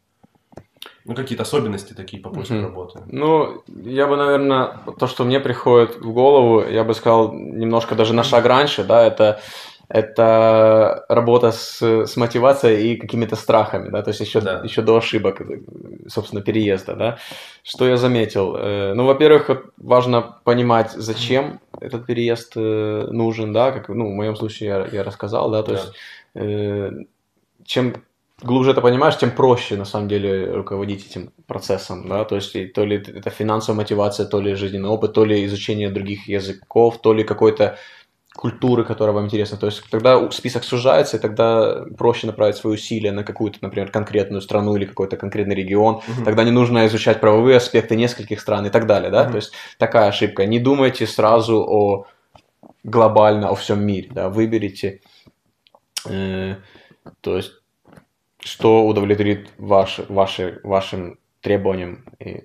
Ну, 1.06 1.14
какие-то 1.14 1.42
особенности 1.42 1.92
такие 1.92 2.22
по 2.22 2.30
поиску 2.30 2.54
Мгм. 2.54 2.64
работы? 2.64 3.00
Ну, 3.06 3.62
я 3.68 4.06
бы, 4.06 4.16
наверное, 4.16 4.78
то, 4.98 5.06
что 5.06 5.24
мне 5.24 5.38
приходит 5.38 5.96
в 5.96 6.12
голову, 6.12 6.62
я 6.62 6.82
бы 6.84 6.94
сказал 6.94 7.32
немножко 7.34 7.94
даже 7.94 8.14
на 8.14 8.24
шаг 8.24 8.46
раньше, 8.46 8.84
да, 8.84 9.04
это 9.06 9.40
это 9.90 11.04
работа 11.10 11.52
с, 11.52 11.82
с 11.82 12.16
мотивацией 12.16 12.92
и 12.94 12.96
какими-то 12.96 13.36
страхами, 13.36 13.90
да, 13.90 14.02
то 14.02 14.10
есть 14.10 14.20
еще, 14.20 14.40
Да. 14.40 14.60
еще 14.64 14.80
до 14.80 14.96
ошибок, 14.96 15.42
собственно, 16.08 16.40
переезда, 16.42 16.94
да. 16.94 17.18
Что 17.62 17.86
я 17.86 17.96
заметил? 17.98 18.56
Э, 18.56 18.94
Ну, 18.94 19.04
во-первых, 19.04 19.50
важно 19.76 20.38
понимать, 20.44 20.92
зачем 20.92 21.60
этот 21.80 22.06
переезд 22.06 22.52
э, 22.56 23.08
нужен, 23.10 23.52
да, 23.52 23.72
как, 23.72 23.90
ну, 23.90 24.06
в 24.10 24.14
моем 24.14 24.36
случае 24.36 24.68
я, 24.68 24.86
я 24.90 25.04
рассказал, 25.04 25.50
да, 25.50 25.62
то 25.62 25.72
Да. 25.72 25.78
есть 25.78 25.92
э, 26.34 26.90
чем 27.64 27.94
глубже 28.44 28.70
это 28.70 28.80
понимаешь, 28.80 29.16
тем 29.18 29.30
проще 29.30 29.76
на 29.76 29.84
самом 29.84 30.08
деле 30.08 30.52
руководить 30.52 31.06
этим 31.06 31.30
процессом, 31.46 32.08
да, 32.08 32.24
то 32.24 32.36
есть 32.36 32.72
то 32.72 32.84
ли 32.84 32.96
это 32.96 33.30
финансовая 33.30 33.78
мотивация, 33.78 34.26
то 34.26 34.40
ли 34.40 34.54
жизненный 34.54 34.88
опыт, 34.88 35.12
то 35.14 35.24
ли 35.24 35.44
изучение 35.46 35.90
других 35.90 36.28
языков, 36.28 37.00
то 37.00 37.12
ли 37.12 37.24
какой-то 37.24 37.78
культуры, 38.34 38.84
которая 38.84 39.14
вам 39.14 39.26
интересна. 39.26 39.56
То 39.56 39.66
есть 39.66 39.82
тогда 39.90 40.30
список 40.30 40.64
сужается, 40.64 41.16
и 41.16 41.20
тогда 41.20 41.84
проще 41.96 42.26
направить 42.26 42.56
свои 42.56 42.74
усилия 42.74 43.12
на 43.12 43.22
какую-то, 43.22 43.58
например, 43.62 43.90
конкретную 43.90 44.42
страну 44.42 44.76
или 44.76 44.86
какой-то 44.86 45.16
конкретный 45.16 45.54
регион. 45.54 46.00
Мгм. 46.06 46.24
Тогда 46.24 46.44
не 46.44 46.50
нужно 46.50 46.86
изучать 46.86 47.20
правовые 47.20 47.56
аспекты 47.56 47.96
нескольких 47.96 48.40
стран 48.40 48.66
и 48.66 48.70
так 48.70 48.86
далее, 48.86 49.10
да. 49.10 49.22
Мгм. 49.22 49.32
То 49.32 49.36
есть 49.36 49.52
такая 49.78 50.08
ошибка. 50.08 50.46
Не 50.46 50.58
думайте 50.58 51.06
сразу 51.06 51.58
о 51.58 52.06
глобально 52.82 53.48
о 53.48 53.54
всем 53.54 53.86
мире, 53.86 54.08
да. 54.12 54.28
Выберите, 54.28 55.00
э, 56.06 56.56
то 57.20 57.36
есть 57.36 57.52
что 58.44 58.86
удовлетворит 58.86 59.50
ваш, 59.58 60.00
ваши, 60.08 60.60
вашим 60.62 61.18
требованиям 61.40 62.04
и 62.20 62.44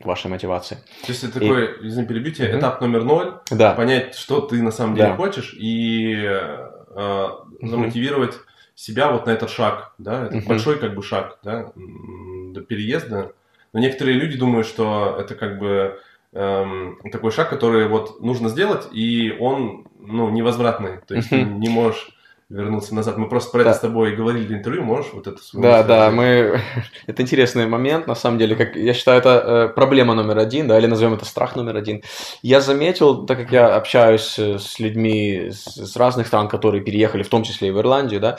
вашей 0.00 0.30
мотивации. 0.30 0.76
То 1.02 1.08
есть 1.12 1.24
это 1.24 1.34
такой, 1.34 1.86
извини, 1.86 2.06
перебью 2.06 2.32
тебя, 2.32 2.48
Мгм. 2.48 2.58
этап 2.58 2.80
номер 2.80 3.04
ноль, 3.04 3.34
Да, 3.50 3.74
понять, 3.74 4.14
что 4.14 4.40
ты 4.40 4.62
на 4.62 4.70
самом 4.70 4.94
деле 4.96 5.10
Да. 5.10 5.16
хочешь, 5.16 5.54
и 5.54 6.14
э, 6.24 7.28
замотивировать 7.62 8.34
себя 8.74 9.10
вот 9.12 9.26
на 9.26 9.30
этот 9.30 9.50
шаг, 9.50 9.94
да, 9.98 10.26
это 10.26 10.36
Мгм. 10.36 10.48
большой 10.48 10.78
как 10.78 10.94
бы 10.94 11.02
шаг, 11.02 11.38
да, 11.44 11.72
до 11.76 12.60
переезда. 12.62 13.32
Но 13.72 13.80
некоторые 13.80 14.18
люди 14.18 14.36
думают, 14.36 14.66
что 14.66 15.16
это 15.18 15.34
как 15.34 15.58
бы 15.58 16.00
эм, 16.32 16.98
такой 17.12 17.30
шаг, 17.30 17.50
который 17.50 17.86
вот 17.88 18.20
нужно 18.20 18.48
сделать, 18.48 18.88
и 18.92 19.36
он, 19.38 19.86
ну, 19.98 20.30
невозвратный, 20.30 20.98
то 21.06 21.14
есть 21.14 21.30
ты 21.30 21.42
Мгм. 21.42 21.60
не 21.60 21.68
можешь 21.68 22.13
вернуться 22.48 22.94
назад. 22.94 23.16
Мы 23.16 23.28
просто 23.28 23.50
про 23.50 23.64
Да. 23.64 23.70
это 23.70 23.78
с 23.78 23.82
тобой 23.82 24.14
говорили 24.14 24.46
в 24.46 24.52
интервью, 24.52 24.82
можешь 24.84 25.12
вот 25.12 25.26
это 25.26 25.42
свою 25.42 25.62
Да, 25.62 25.82
да, 25.82 26.10
мы... 26.10 26.60
Это 27.06 27.22
интересный 27.22 27.66
момент, 27.66 28.06
на 28.06 28.14
самом 28.14 28.38
деле, 28.38 28.54
как 28.56 28.76
я 28.76 28.92
считаю, 28.94 29.18
это 29.18 29.68
э, 29.70 29.74
проблема 29.74 30.14
номер 30.14 30.38
один, 30.38 30.68
да, 30.68 30.78
или 30.78 30.86
назовем 30.86 31.14
это 31.14 31.24
страх 31.24 31.56
номер 31.56 31.76
один. 31.76 32.02
Я 32.42 32.60
заметил, 32.60 33.26
так 33.26 33.38
как 33.38 33.52
я 33.52 33.74
общаюсь 33.74 34.38
э, 34.38 34.58
с 34.58 34.78
людьми 34.78 35.50
с, 35.50 35.96
разных 35.96 36.26
стран, 36.26 36.48
которые 36.48 36.82
переехали, 36.82 37.22
в 37.22 37.28
том 37.28 37.42
числе 37.42 37.68
и 37.68 37.70
в 37.70 37.78
Ирландию, 37.78 38.20
да, 38.20 38.38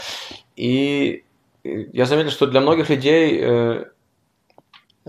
и 0.56 1.24
э, 1.64 1.70
я 1.94 2.06
заметил, 2.06 2.32
что 2.32 2.48
для 2.48 2.62
многих 2.62 2.90
людей 2.90 3.42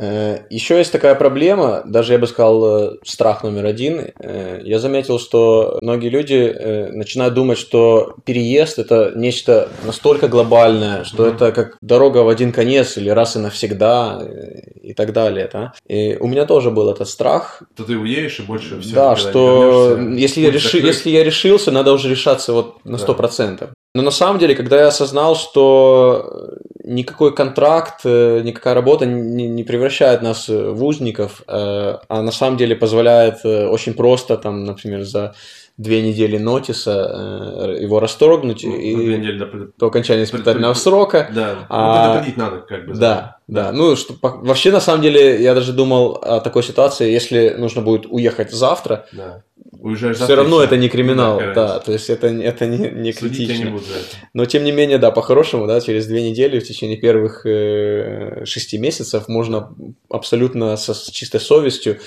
еще 0.01 0.77
есть 0.79 0.93
такая 0.93 1.15
проблема, 1.15 1.83
даже 1.87 2.13
я 2.13 2.19
бы 2.19 2.27
сказал, 2.27 2.93
э, 2.93 2.97
страх 3.05 3.43
номер 3.45 3.65
один. 3.65 4.01
Э, 4.21 4.61
Я 4.63 4.79
заметил, 4.79 5.19
что 5.19 5.79
многие 5.81 6.09
люди 6.11 6.35
э, 6.35 6.91
начинают 6.93 7.35
думать, 7.35 7.59
что 7.59 8.15
переезд 8.25 8.79
это 8.79 9.13
нечто 9.17 9.69
настолько 9.85 10.29
глобальное, 10.29 11.05
что 11.05 11.25
Мгм. 11.25 11.35
это 11.35 11.53
как 11.53 11.77
дорога 11.81 12.19
в 12.19 12.29
один 12.29 12.53
конец 12.53 12.99
или 12.99 13.09
раз 13.11 13.37
и 13.37 13.39
навсегда 13.39 14.21
э, 14.23 14.61
и 14.83 14.93
так 14.95 15.13
далее. 15.13 15.49
Да? 15.53 15.73
И 15.89 16.17
у 16.21 16.27
меня 16.27 16.45
тоже 16.45 16.71
был 16.71 16.91
этот 16.91 17.09
страх, 17.09 17.63
То 17.77 17.85
ты 17.85 17.97
уедешь 17.97 18.39
и 18.41 18.43
больше 18.43 18.81
все 18.81 18.95
да, 18.95 19.17
что 19.17 19.99
если 19.99 20.43
я, 20.43 20.51
реши, 20.51 20.79
если 20.79 21.11
я 21.11 21.25
решился, 21.25 21.71
надо 21.71 21.93
уже 21.93 22.11
решаться 22.11 22.53
вот 22.53 22.85
на 22.85 22.99
сто 22.99 23.15
процентов. 23.15 23.71
Но 23.97 24.03
на 24.03 24.11
самом 24.11 24.39
деле, 24.39 24.55
когда 24.55 24.79
я 24.79 24.89
осознал, 24.89 25.37
что 25.37 26.51
никакой 26.85 27.35
контракт, 27.35 28.03
э, 28.05 28.43
никакая 28.45 28.75
работа 28.75 29.07
не, 29.07 29.65
превращает 29.65 30.21
нас 30.21 30.51
э, 30.51 30.71
в 30.71 30.85
узников, 30.85 31.41
э, 31.49 31.97
а 32.07 32.23
на 32.23 32.31
самом 32.31 32.59
деле 32.59 32.77
позволяет 32.77 33.39
э, 33.45 33.67
очень 33.67 33.95
просто, 33.95 34.37
там, 34.37 34.65
например, 34.65 35.03
за 35.05 35.35
две 35.79 36.03
недели 36.03 36.37
нотиса 36.37 37.71
э, 37.71 37.83
его 37.83 37.99
расторгнуть 37.99 38.65
Ну, 38.65 38.77
и 38.77 38.95
две 38.97 39.17
недели 39.17 39.39
до 39.39 39.47
по 39.79 39.87
окончании 39.87 40.25
испытательного 40.25 40.75
пред- 40.75 40.83
срока. 40.83 41.31
Да, 41.35 41.67
А, 41.71 41.87
ну, 41.87 42.13
предупредить 42.13 42.37
надо, 42.37 42.67
как 42.69 42.87
бы. 42.87 42.93
Да, 42.95 43.39
да. 43.49 43.73
Ну, 43.73 43.97
что, 43.97 44.15
вообще, 44.21 44.73
на 44.73 44.81
самом 44.81 45.01
деле, 45.01 45.43
я 45.43 45.55
даже 45.55 45.73
думал 45.73 46.19
о 46.23 46.41
такой 46.41 46.63
ситуации, 46.63 47.11
если 47.11 47.55
нужно 47.57 47.81
будет 47.81 48.05
уехать 48.05 48.53
завтра, 48.53 49.07
Да. 49.13 49.43
Уезжаешь 49.81 50.17
все 50.17 50.35
равно 50.35 50.63
это 50.63 50.77
не 50.77 50.89
криминал, 50.89 51.39
да, 51.55 51.79
то 51.79 51.93
есть 51.93 52.11
это, 52.11 52.29
это 52.29 52.67
не, 52.67 52.91
не 52.91 53.13
Судить 53.13 53.41
не 53.41 53.47
критично. 53.47 53.71
будут 53.71 53.87
за 53.87 53.95
это. 53.95 54.17
Но 54.35 54.45
тем 54.45 54.65
не 54.65 54.73
менее, 54.73 54.99
да, 54.99 55.11
по-хорошему, 55.11 55.67
да, 55.67 55.81
через 55.81 56.07
две 56.07 56.29
недели, 56.29 56.59
в 56.59 56.65
течение 56.65 56.97
первых 56.97 57.47
э, 57.47 58.45
шести 58.45 58.79
месяцев 58.79 59.29
можно 59.29 59.75
абсолютно 60.09 60.77
со, 60.77 60.95
с 60.95 61.11
чистой 61.11 61.41
совестью 61.41 61.99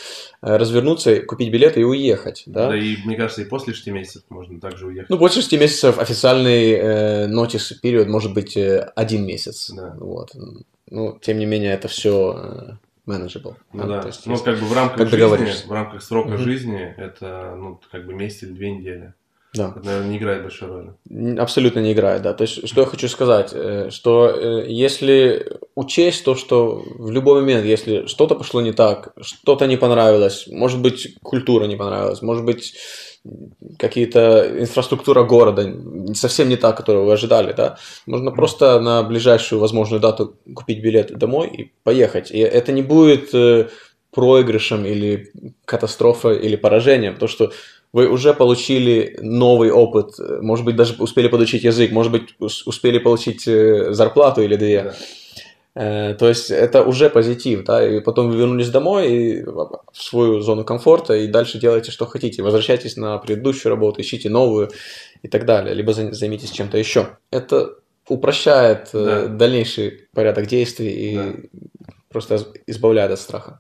э, 0.42 0.58
развернуться, 0.58 1.22
купить 1.22 1.52
билеты 1.52 1.82
и 1.82 1.84
уехать, 1.84 2.44
да. 2.46 2.70
Да, 2.70 2.78
и 2.78 2.98
мне 3.06 3.16
кажется, 3.16 3.42
и 3.42 3.46
после 3.46 3.74
6 3.74 3.88
месяцев 3.88 4.24
можно 4.30 4.60
также 4.60 4.88
уехать. 4.88 5.10
Ну, 5.10 5.18
больше 5.18 5.42
шести 5.42 5.58
месяцев 5.58 6.00
официальный 6.00 6.72
э, 6.72 7.28
notice 7.28 7.76
период 7.82 8.08
может 8.08 8.34
быть 8.34 8.58
э, 8.58 8.92
один 8.96 9.26
месяц. 9.26 9.72
Да. 9.72 9.96
Вот. 10.00 10.32
Ну, 10.90 11.18
тем 11.22 11.38
не 11.40 11.46
менее, 11.46 11.74
это 11.74 11.88
все 11.88 12.78
manageable. 13.10 13.56
Ну 13.74 13.88
да, 13.88 14.02
то 14.02 14.08
есть, 14.08 14.26
ну 14.26 14.38
как 14.38 14.60
бы 14.60 14.66
в 14.66 14.74
рамках 14.74 14.98
как 14.98 15.10
жизни, 15.10 15.68
в 15.68 15.72
рамках 15.72 16.02
срока 16.02 16.30
Мгм. 16.30 16.38
жизни, 16.40 16.94
это, 16.98 17.56
ну, 17.58 17.82
как 17.92 18.06
бы 18.06 18.14
месяц 18.14 18.44
или 18.44 18.54
две 18.54 18.72
недели. 18.72 19.14
Да. 19.54 19.74
Это, 19.76 19.86
наверное, 19.86 20.10
не 20.10 20.18
играет 20.18 20.44
большой 20.44 20.70
роли. 20.70 21.40
Абсолютно 21.40 21.80
не 21.80 21.94
играет, 21.94 22.22
да. 22.22 22.34
То 22.34 22.44
есть, 22.44 22.68
что 22.68 22.82
я 22.82 22.88
хочу 22.88 23.08
сказать, 23.08 23.52
э, 23.54 23.90
что 23.90 24.30
э, 24.30 24.66
если 24.70 25.58
учесть 25.74 26.24
то, 26.24 26.36
что 26.36 26.84
в 26.98 27.10
любой 27.10 27.42
момент, 27.42 27.66
если 27.66 28.06
что-то 28.06 28.36
пошло 28.36 28.62
не 28.62 28.74
так, 28.74 29.14
что-то 29.22 29.66
не 29.66 29.78
понравилось, 29.78 30.46
может 30.48 30.82
быть, 30.82 31.18
культура 31.24 31.66
не 31.66 31.76
понравилась, 31.76 32.22
может 32.22 32.46
быть, 32.46 32.76
какие-то 33.78 34.62
инфраструктура 34.62 35.24
города 35.24 35.76
совсем 36.14 36.48
не 36.48 36.56
та, 36.56 36.72
которую 36.72 37.06
вы 37.06 37.14
ожидали, 37.14 37.54
да, 37.54 37.78
можно 38.06 38.32
просто 38.32 38.80
на 38.80 39.04
ближайшую 39.04 39.60
возможную 39.60 40.00
дату 40.00 40.38
купить 40.56 40.82
билет 40.82 41.18
домой 41.18 41.48
и 41.48 41.74
поехать. 41.84 42.32
И 42.32 42.38
это 42.38 42.72
не 42.72 42.82
будет 42.82 43.34
э, 43.34 43.70
проигрышем 44.12 44.86
или 44.86 45.32
катастрофой 45.66 46.40
или 46.40 46.56
поражением, 46.56 47.18
то 47.18 47.28
что 47.28 47.52
вы 47.94 48.08
уже 48.08 48.34
получили 48.34 49.18
новый 49.22 49.72
опыт, 49.72 50.12
может 50.42 50.66
быть, 50.66 50.76
даже 50.76 50.96
успели 51.00 51.28
подучить 51.28 51.64
язык, 51.64 51.92
может 51.92 52.12
быть, 52.12 52.36
ус- 52.40 52.66
успели 52.68 53.00
получить 53.00 53.48
э, 53.48 53.94
зарплату 53.94 54.42
или 54.42 54.56
две. 54.56 54.84
Да. 54.84 54.96
Э, 55.76 56.14
То 56.16 56.28
есть 56.28 56.52
это 56.52 56.84
уже 56.84 57.10
позитив, 57.10 57.64
да, 57.64 57.88
и 57.88 58.00
потом 58.02 58.30
вы 58.30 58.38
вернулись 58.38 58.70
домой 58.70 59.12
и 59.14 59.44
в 59.44 59.82
свою 59.94 60.42
зону 60.42 60.64
комфорта 60.66 61.14
и 61.16 61.28
дальше 61.28 61.60
делаете, 61.60 61.92
что 61.92 62.06
хотите. 62.06 62.44
Возвращайтесь 62.44 62.98
на 62.98 63.18
предыдущую 63.18 63.70
работу, 63.72 64.02
ищите 64.02 64.30
новую 64.30 64.70
и 65.24 65.28
так 65.28 65.46
далее, 65.46 65.74
либо 65.74 65.94
за- 65.94 66.12
займитесь 66.12 66.52
чем-то 66.52 66.78
еще. 66.78 67.18
Это 67.32 67.76
упрощает 68.08 68.90
э, 68.94 69.06
Да. 69.06 69.28
дальнейший 69.28 70.08
порядок 70.14 70.48
действий 70.48 70.90
и 70.92 71.16
Да. 71.16 71.34
просто 72.10 72.36
из- 72.36 72.48
избавляет 72.68 73.12
от 73.12 73.20
страха. 73.20 73.60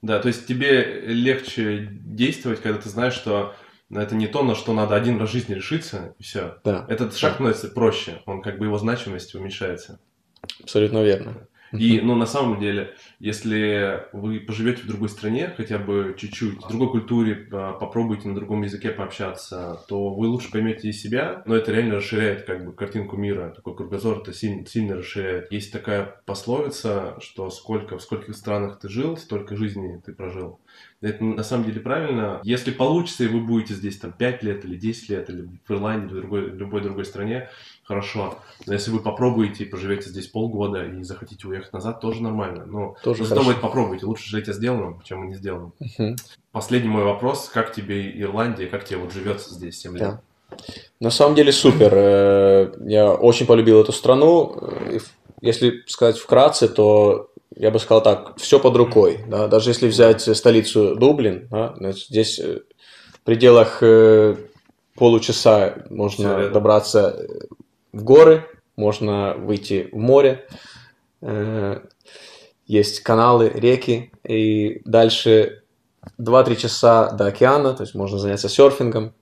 Да, 0.00 0.18
то 0.18 0.28
есть 0.28 0.46
тебе 0.46 1.02
легче 1.06 1.88
действовать, 2.04 2.60
когда 2.60 2.80
ты 2.80 2.88
знаешь, 2.88 3.14
что 3.14 3.52
это 4.00 4.14
не 4.14 4.26
то, 4.26 4.42
на 4.42 4.54
что 4.54 4.72
надо 4.72 4.96
один 4.96 5.18
раз 5.18 5.28
в 5.28 5.32
жизни 5.32 5.54
решиться, 5.54 6.14
и 6.18 6.22
все. 6.22 6.56
Да, 6.64 6.86
Этот 6.88 7.16
шаг 7.16 7.34
становится 7.34 7.68
проще, 7.68 8.22
он 8.26 8.42
как 8.42 8.58
бы 8.58 8.66
его 8.66 8.78
значимость 8.78 9.34
уменьшается. 9.34 10.00
абсолютно 10.62 11.02
верно. 11.02 11.48
И, 11.72 12.00
ну, 12.02 12.14
на 12.16 12.26
самом 12.26 12.60
деле, 12.60 12.94
если 13.18 14.04
вы 14.12 14.40
поживете 14.40 14.82
в 14.82 14.86
другой 14.86 15.08
стране, 15.08 15.54
хотя 15.56 15.78
бы 15.78 16.14
чуть-чуть, 16.18 16.62
в 16.62 16.68
другой 16.68 16.90
культуре, 16.90 17.48
а, 17.50 17.72
попробуйте 17.72 18.28
на 18.28 18.34
другом 18.34 18.62
языке 18.62 18.90
пообщаться, 18.90 19.80
то 19.88 20.12
вы 20.12 20.26
лучше 20.28 20.50
поймете 20.50 20.88
и 20.88 20.92
себя, 20.92 21.42
но 21.46 21.56
это 21.56 21.72
реально 21.72 21.96
расширяет 21.96 22.42
как 22.44 22.66
бы 22.66 22.72
картинку 22.74 23.16
мира, 23.16 23.54
такой 23.56 23.74
кругозор 23.74 24.18
это 24.18 24.34
сильно, 24.34 24.66
сильно 24.66 24.96
расширяет. 24.96 25.50
Есть 25.50 25.72
такая 25.72 26.20
пословица, 26.26 27.16
что 27.20 27.48
сколько, 27.48 27.96
в 27.96 28.02
скольких 28.02 28.36
странах 28.36 28.78
ты 28.78 28.90
жил, 28.90 29.16
столько 29.16 29.56
жизней 29.56 29.98
ты 30.04 30.12
прожил. 30.12 30.60
Это 31.02 31.24
на 31.24 31.42
самом 31.42 31.64
деле 31.64 31.80
правильно. 31.80 32.40
Если 32.44 32.70
получится, 32.70 33.24
и 33.24 33.26
вы 33.26 33.40
будете 33.40 33.74
здесь 33.74 33.98
там 33.98 34.12
5 34.12 34.42
лет 34.44 34.64
или 34.64 34.76
10 34.76 35.08
лет, 35.08 35.28
или 35.28 35.48
в 35.66 35.70
Ирландии, 35.72 36.12
или 36.12 36.18
в 36.18 36.20
другой, 36.20 36.50
любой 36.50 36.80
другой 36.80 37.04
стране, 37.04 37.50
хорошо. 37.82 38.38
Но 38.66 38.72
если 38.72 38.92
вы 38.92 39.00
попробуете 39.00 39.64
и 39.64 39.66
поживете 39.66 40.10
здесь 40.10 40.28
полгода 40.28 40.84
и 40.84 41.02
захотите 41.02 41.48
уехать 41.48 41.72
назад, 41.72 42.00
тоже 42.00 42.22
нормально. 42.22 42.66
Но 42.66 42.94
Тоже 43.02 43.24
снова 43.26 43.52
попробуйте. 43.54 44.06
Лучше 44.06 44.30
жить 44.30 44.48
о 44.48 44.52
сделанном, 44.52 45.02
чем 45.02 45.22
о 45.22 45.26
не 45.26 45.34
сделанном. 45.34 45.72
Мгм. 45.80 46.16
Последний 46.52 46.88
мой 46.88 47.02
вопрос. 47.02 47.50
Как 47.52 47.72
тебе 47.72 48.20
Ирландия, 48.20 48.66
как 48.66 48.84
тебе 48.84 48.98
вот 48.98 49.12
живется 49.12 49.52
здесь 49.52 49.80
7 49.80 49.94
лет? 49.94 50.02
Да. 50.02 50.20
На 51.00 51.10
самом 51.10 51.34
деле 51.34 51.50
супер. 51.50 51.92
Э, 51.92 52.72
Я 52.86 53.10
очень 53.12 53.46
полюбил 53.46 53.80
эту 53.80 53.90
страну. 53.92 54.56
Э, 54.60 54.96
и 54.96 55.00
Если 55.40 55.82
сказать 55.88 56.18
вкратце, 56.18 56.68
то 56.68 57.30
я 57.56 57.70
бы 57.70 57.78
сказал 57.78 58.02
так, 58.02 58.38
все 58.38 58.58
под 58.58 58.76
рукой. 58.76 59.24
да. 59.26 59.48
Даже 59.48 59.70
если 59.70 59.88
взять 59.88 60.22
столицу 60.22 60.96
Дублин, 60.96 61.48
да, 61.50 61.74
здесь 61.92 62.38
э, 62.38 62.60
в 63.12 63.20
пределах 63.20 63.82
э, 63.82 64.36
получаса 64.96 65.84
можно 65.90 66.48
добраться 66.50 67.16
э, 67.18 67.46
в 67.92 68.04
горы, 68.04 68.46
можно 68.76 69.34
выйти 69.36 69.88
в 69.92 69.96
море. 69.96 70.46
Есть 72.66 73.00
каналы, 73.00 73.50
реки, 73.54 74.12
и 74.26 74.80
дальше 74.84 75.62
2-3 76.18 76.56
часа 76.56 77.10
до 77.10 77.26
океана, 77.26 77.74
то 77.74 77.82
есть 77.82 77.94
можно 77.94 78.18
заняться 78.18 78.48
серфингом. 78.48 79.12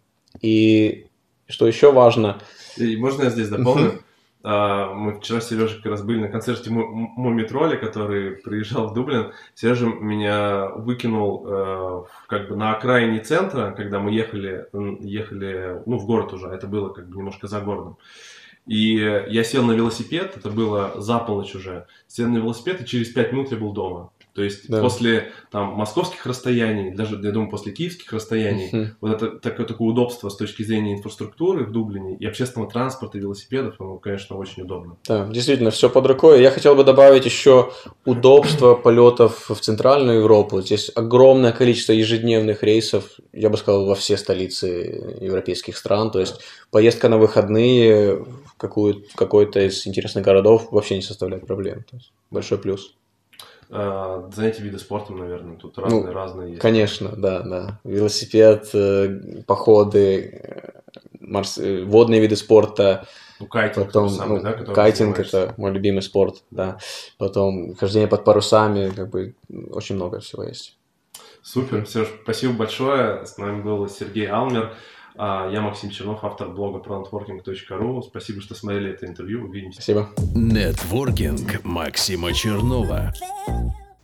И 0.41 1.09
что 1.49 1.67
еще 1.67 1.93
важно, 1.93 2.41
И 2.77 2.97
можно 2.97 3.25
я 3.25 3.31
здесь 3.31 3.49
дополню? 3.49 4.03
А, 4.43 4.95
Мы 4.95 5.15
вчера 5.15 5.41
с 5.41 5.49
Сережей 5.49 5.77
как 5.77 5.93
раз 5.93 6.03
были 6.03 6.21
на 6.21 6.29
концерте 6.29 6.71
Му- 6.71 6.87
Муми 6.87 7.43
Тролля, 7.43 7.77
который 7.77 8.33
приезжал 8.37 8.89
в 8.89 8.95
Дублин. 8.95 9.33
Сережа 9.55 9.87
меня 9.87 10.69
выкинул 10.69 11.45
э, 11.47 12.03
как 12.27 12.49
бы 12.49 12.57
на 12.57 12.73
окраине 12.73 13.21
центра, 13.21 13.73
когда 13.77 13.99
мы 13.99 14.13
ехали, 14.13 14.67
ехали 15.01 15.83
ну, 15.85 15.99
в 15.99 16.07
город 16.07 16.33
уже, 16.33 16.49
это 16.49 16.67
было 16.67 16.89
как 16.89 17.09
бы 17.09 17.19
немножко 17.19 17.49
за 17.49 17.61
городом. 17.61 17.99
И 18.67 18.95
я 19.29 19.45
сел 19.45 19.65
на 19.65 19.73
велосипед, 19.73 20.37
это 20.37 20.49
было 20.51 20.93
за 20.97 21.19
полночь 21.19 21.55
уже, 21.55 21.87
сел 22.07 22.29
на 22.29 22.39
велосипед, 22.39 22.81
и 22.81 22.87
через 22.87 23.09
пять 23.11 23.33
минут 23.33 23.51
я 23.51 23.59
был 23.59 23.73
дома. 23.73 24.11
То 24.35 24.43
есть 24.43 24.69
Да. 24.69 24.81
после 24.81 25.33
там, 25.51 25.75
московских 25.75 26.25
расстояний, 26.27 26.95
даже, 26.95 27.17
я 27.23 27.33
думаю, 27.33 27.51
после 27.51 27.73
киевских 27.73 28.13
расстояний, 28.13 28.69
Мгм. 28.73 28.97
вот 29.01 29.11
это 29.23 29.39
такое, 29.39 29.67
такое 29.67 29.89
удобство 29.89 30.29
с 30.29 30.37
точки 30.37 30.63
зрения 30.63 30.95
инфраструктуры 30.95 31.65
в 31.65 31.73
Дублине 31.73 32.17
и 32.17 32.27
общественного 32.27 32.71
транспорта, 32.71 33.19
и 33.19 33.21
велосипедов, 33.21 33.75
оно, 33.81 33.97
конечно, 33.99 34.37
очень 34.37 34.63
удобно. 34.63 34.97
Да, 35.07 35.27
действительно, 35.27 35.71
все 35.71 35.91
под 35.91 36.07
рукой. 36.07 36.43
Я 36.43 36.51
хотел 36.51 36.77
бы 36.77 36.85
добавить 36.85 37.25
еще 37.25 37.73
удобство 38.05 38.75
полетов 38.75 39.51
в 39.51 39.57
Центральную 39.61 40.21
Европу. 40.21 40.61
Здесь 40.63 40.91
огромное 40.95 41.53
количество 41.53 41.93
ежедневных 41.93 42.63
рейсов, 42.63 43.05
я 43.33 43.51
бы 43.51 43.57
сказал, 43.57 43.87
во 43.87 43.95
все 43.95 44.17
столицы 44.17 45.19
европейских 45.21 45.77
стран. 45.77 46.11
То 46.11 46.21
есть 46.21 46.41
поездка 46.71 47.09
на 47.09 47.19
выходные 47.19 48.17
в, 48.17 48.57
какую, 48.57 49.05
в 49.09 49.17
какой-то 49.17 49.61
из 49.61 49.87
интересных 49.87 50.25
городов 50.25 50.69
вообще 50.71 50.97
не 50.97 51.03
составляет 51.03 51.47
проблем. 51.47 51.85
То 51.91 51.97
есть 51.97 52.13
большой 52.31 52.59
плюс. 52.59 52.95
А, 53.73 54.29
занятия 54.35 54.63
виды 54.63 54.79
спортом, 54.79 55.19
наверное, 55.19 55.57
тут 55.57 55.77
Ну, 55.77 55.83
разные, 55.85 56.13
разные 56.13 56.49
есть. 56.51 56.61
Конечно, 56.61 57.11
да, 57.17 57.41
да. 57.41 57.81
Велосипед, 57.85 58.69
э, 58.75 59.43
походы, 59.47 60.41
э, 60.43 60.81
морс- 61.21 61.59
э, 61.59 61.85
водные 61.85 62.21
виды 62.21 62.35
спорта, 62.35 63.07
Ну, 63.39 63.47
кайтинг 63.47 63.87
потом 63.87 64.09
тот 64.09 64.17
самый, 64.17 64.39
ну, 64.39 64.43
да, 64.43 64.53
кайтинг 64.75 65.21
это 65.21 65.55
мой 65.57 65.71
любимый 65.71 66.03
спорт, 66.03 66.43
да. 66.51 66.79
Потом 67.17 67.75
хождение 67.77 68.09
под 68.09 68.25
парусами, 68.25 68.91
как 68.91 69.11
бы 69.11 69.35
очень 69.71 69.95
много 69.95 70.19
всего 70.19 70.43
есть. 70.43 70.77
Супер, 71.43 71.87
Сереж, 71.87 72.09
спасибо 72.23 72.53
большое. 72.55 73.25
С 73.25 73.39
нами 73.39 73.63
был 73.63 73.89
Сергей 73.89 74.27
Алмер. 74.27 74.75
А, 75.17 75.51
Я 75.51 75.61
Максим 75.61 75.91
Чернов, 75.91 76.25
автор 76.25 76.49
блога 76.49 76.79
pronetworking.ru. 76.79 78.03
Спасибо, 78.03 78.41
что 78.41 78.55
смотрели 78.55 78.91
это 78.91 79.07
интервью. 79.07 79.45
Увидимся. 79.45 79.83
Спасибо. 79.83 80.11
Нетворкинг 80.35 81.65
Максима 81.65 82.33
Чернова. 82.33 83.13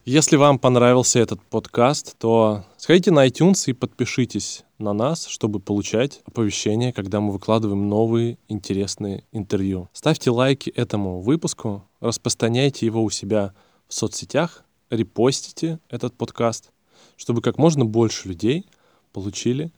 Если 0.04 0.36
вам 0.36 0.60
понравился 0.60 1.18
этот 1.18 1.42
подкаст, 1.42 2.16
то 2.18 2.64
сходите 2.76 3.10
на 3.10 3.26
iTunes 3.26 3.64
и 3.66 3.72
подпишитесь 3.72 4.64
на 4.78 4.92
нас, 4.92 5.26
чтобы 5.26 5.58
получать 5.58 6.20
оповещения, 6.26 6.92
когда 6.92 7.20
мы 7.20 7.32
выкладываем 7.32 7.88
новые 7.88 8.38
интересные 8.46 9.24
интервью. 9.32 9.88
Ставьте 9.92 10.30
лайки 10.30 10.70
этому 10.70 11.22
выпуску, 11.22 11.82
распространяйте 12.00 12.86
его 12.86 13.02
у 13.02 13.10
себя 13.10 13.52
в 13.88 13.94
соцсетях, 13.94 14.62
репостите 14.90 15.80
этот 15.88 16.14
подкаст, 16.14 16.70
чтобы 17.16 17.42
как 17.42 17.58
можно 17.58 17.84
больше 17.84 18.28
людей 18.28 18.66
получили 19.12 19.72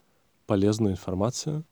полезную 0.49 0.95
информацию 0.95 1.65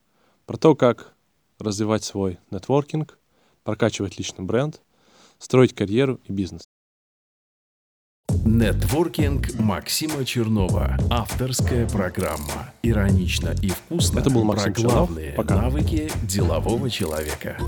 про 0.45 0.59
то, 0.59 0.77
как 0.77 1.15
развивать 1.59 2.05
свой 2.05 2.39
нетворкинг, 2.51 3.19
прокачивать 3.65 4.19
личный 4.19 4.45
бренд, 4.45 4.83
строить 5.39 5.75
карьеру 5.75 6.21
и 6.25 6.33
бизнес. 6.33 6.63
Нетворкинг 8.45 9.59
Максима 9.59 10.25
Чернова. 10.25 10.99
Авторская 11.11 11.89
программа. 11.89 12.73
Иронично 12.83 13.55
и 13.63 13.71
вкусно 13.71 14.21
Это 14.21 14.31
был 14.31 14.43
про 14.43 14.49
Максим 14.49 14.75
Чернов. 14.75 14.93
главные 14.93 15.33
Пока. 15.33 15.57
навыки 15.57 16.11
делового 16.23 16.91
человека. 16.91 17.59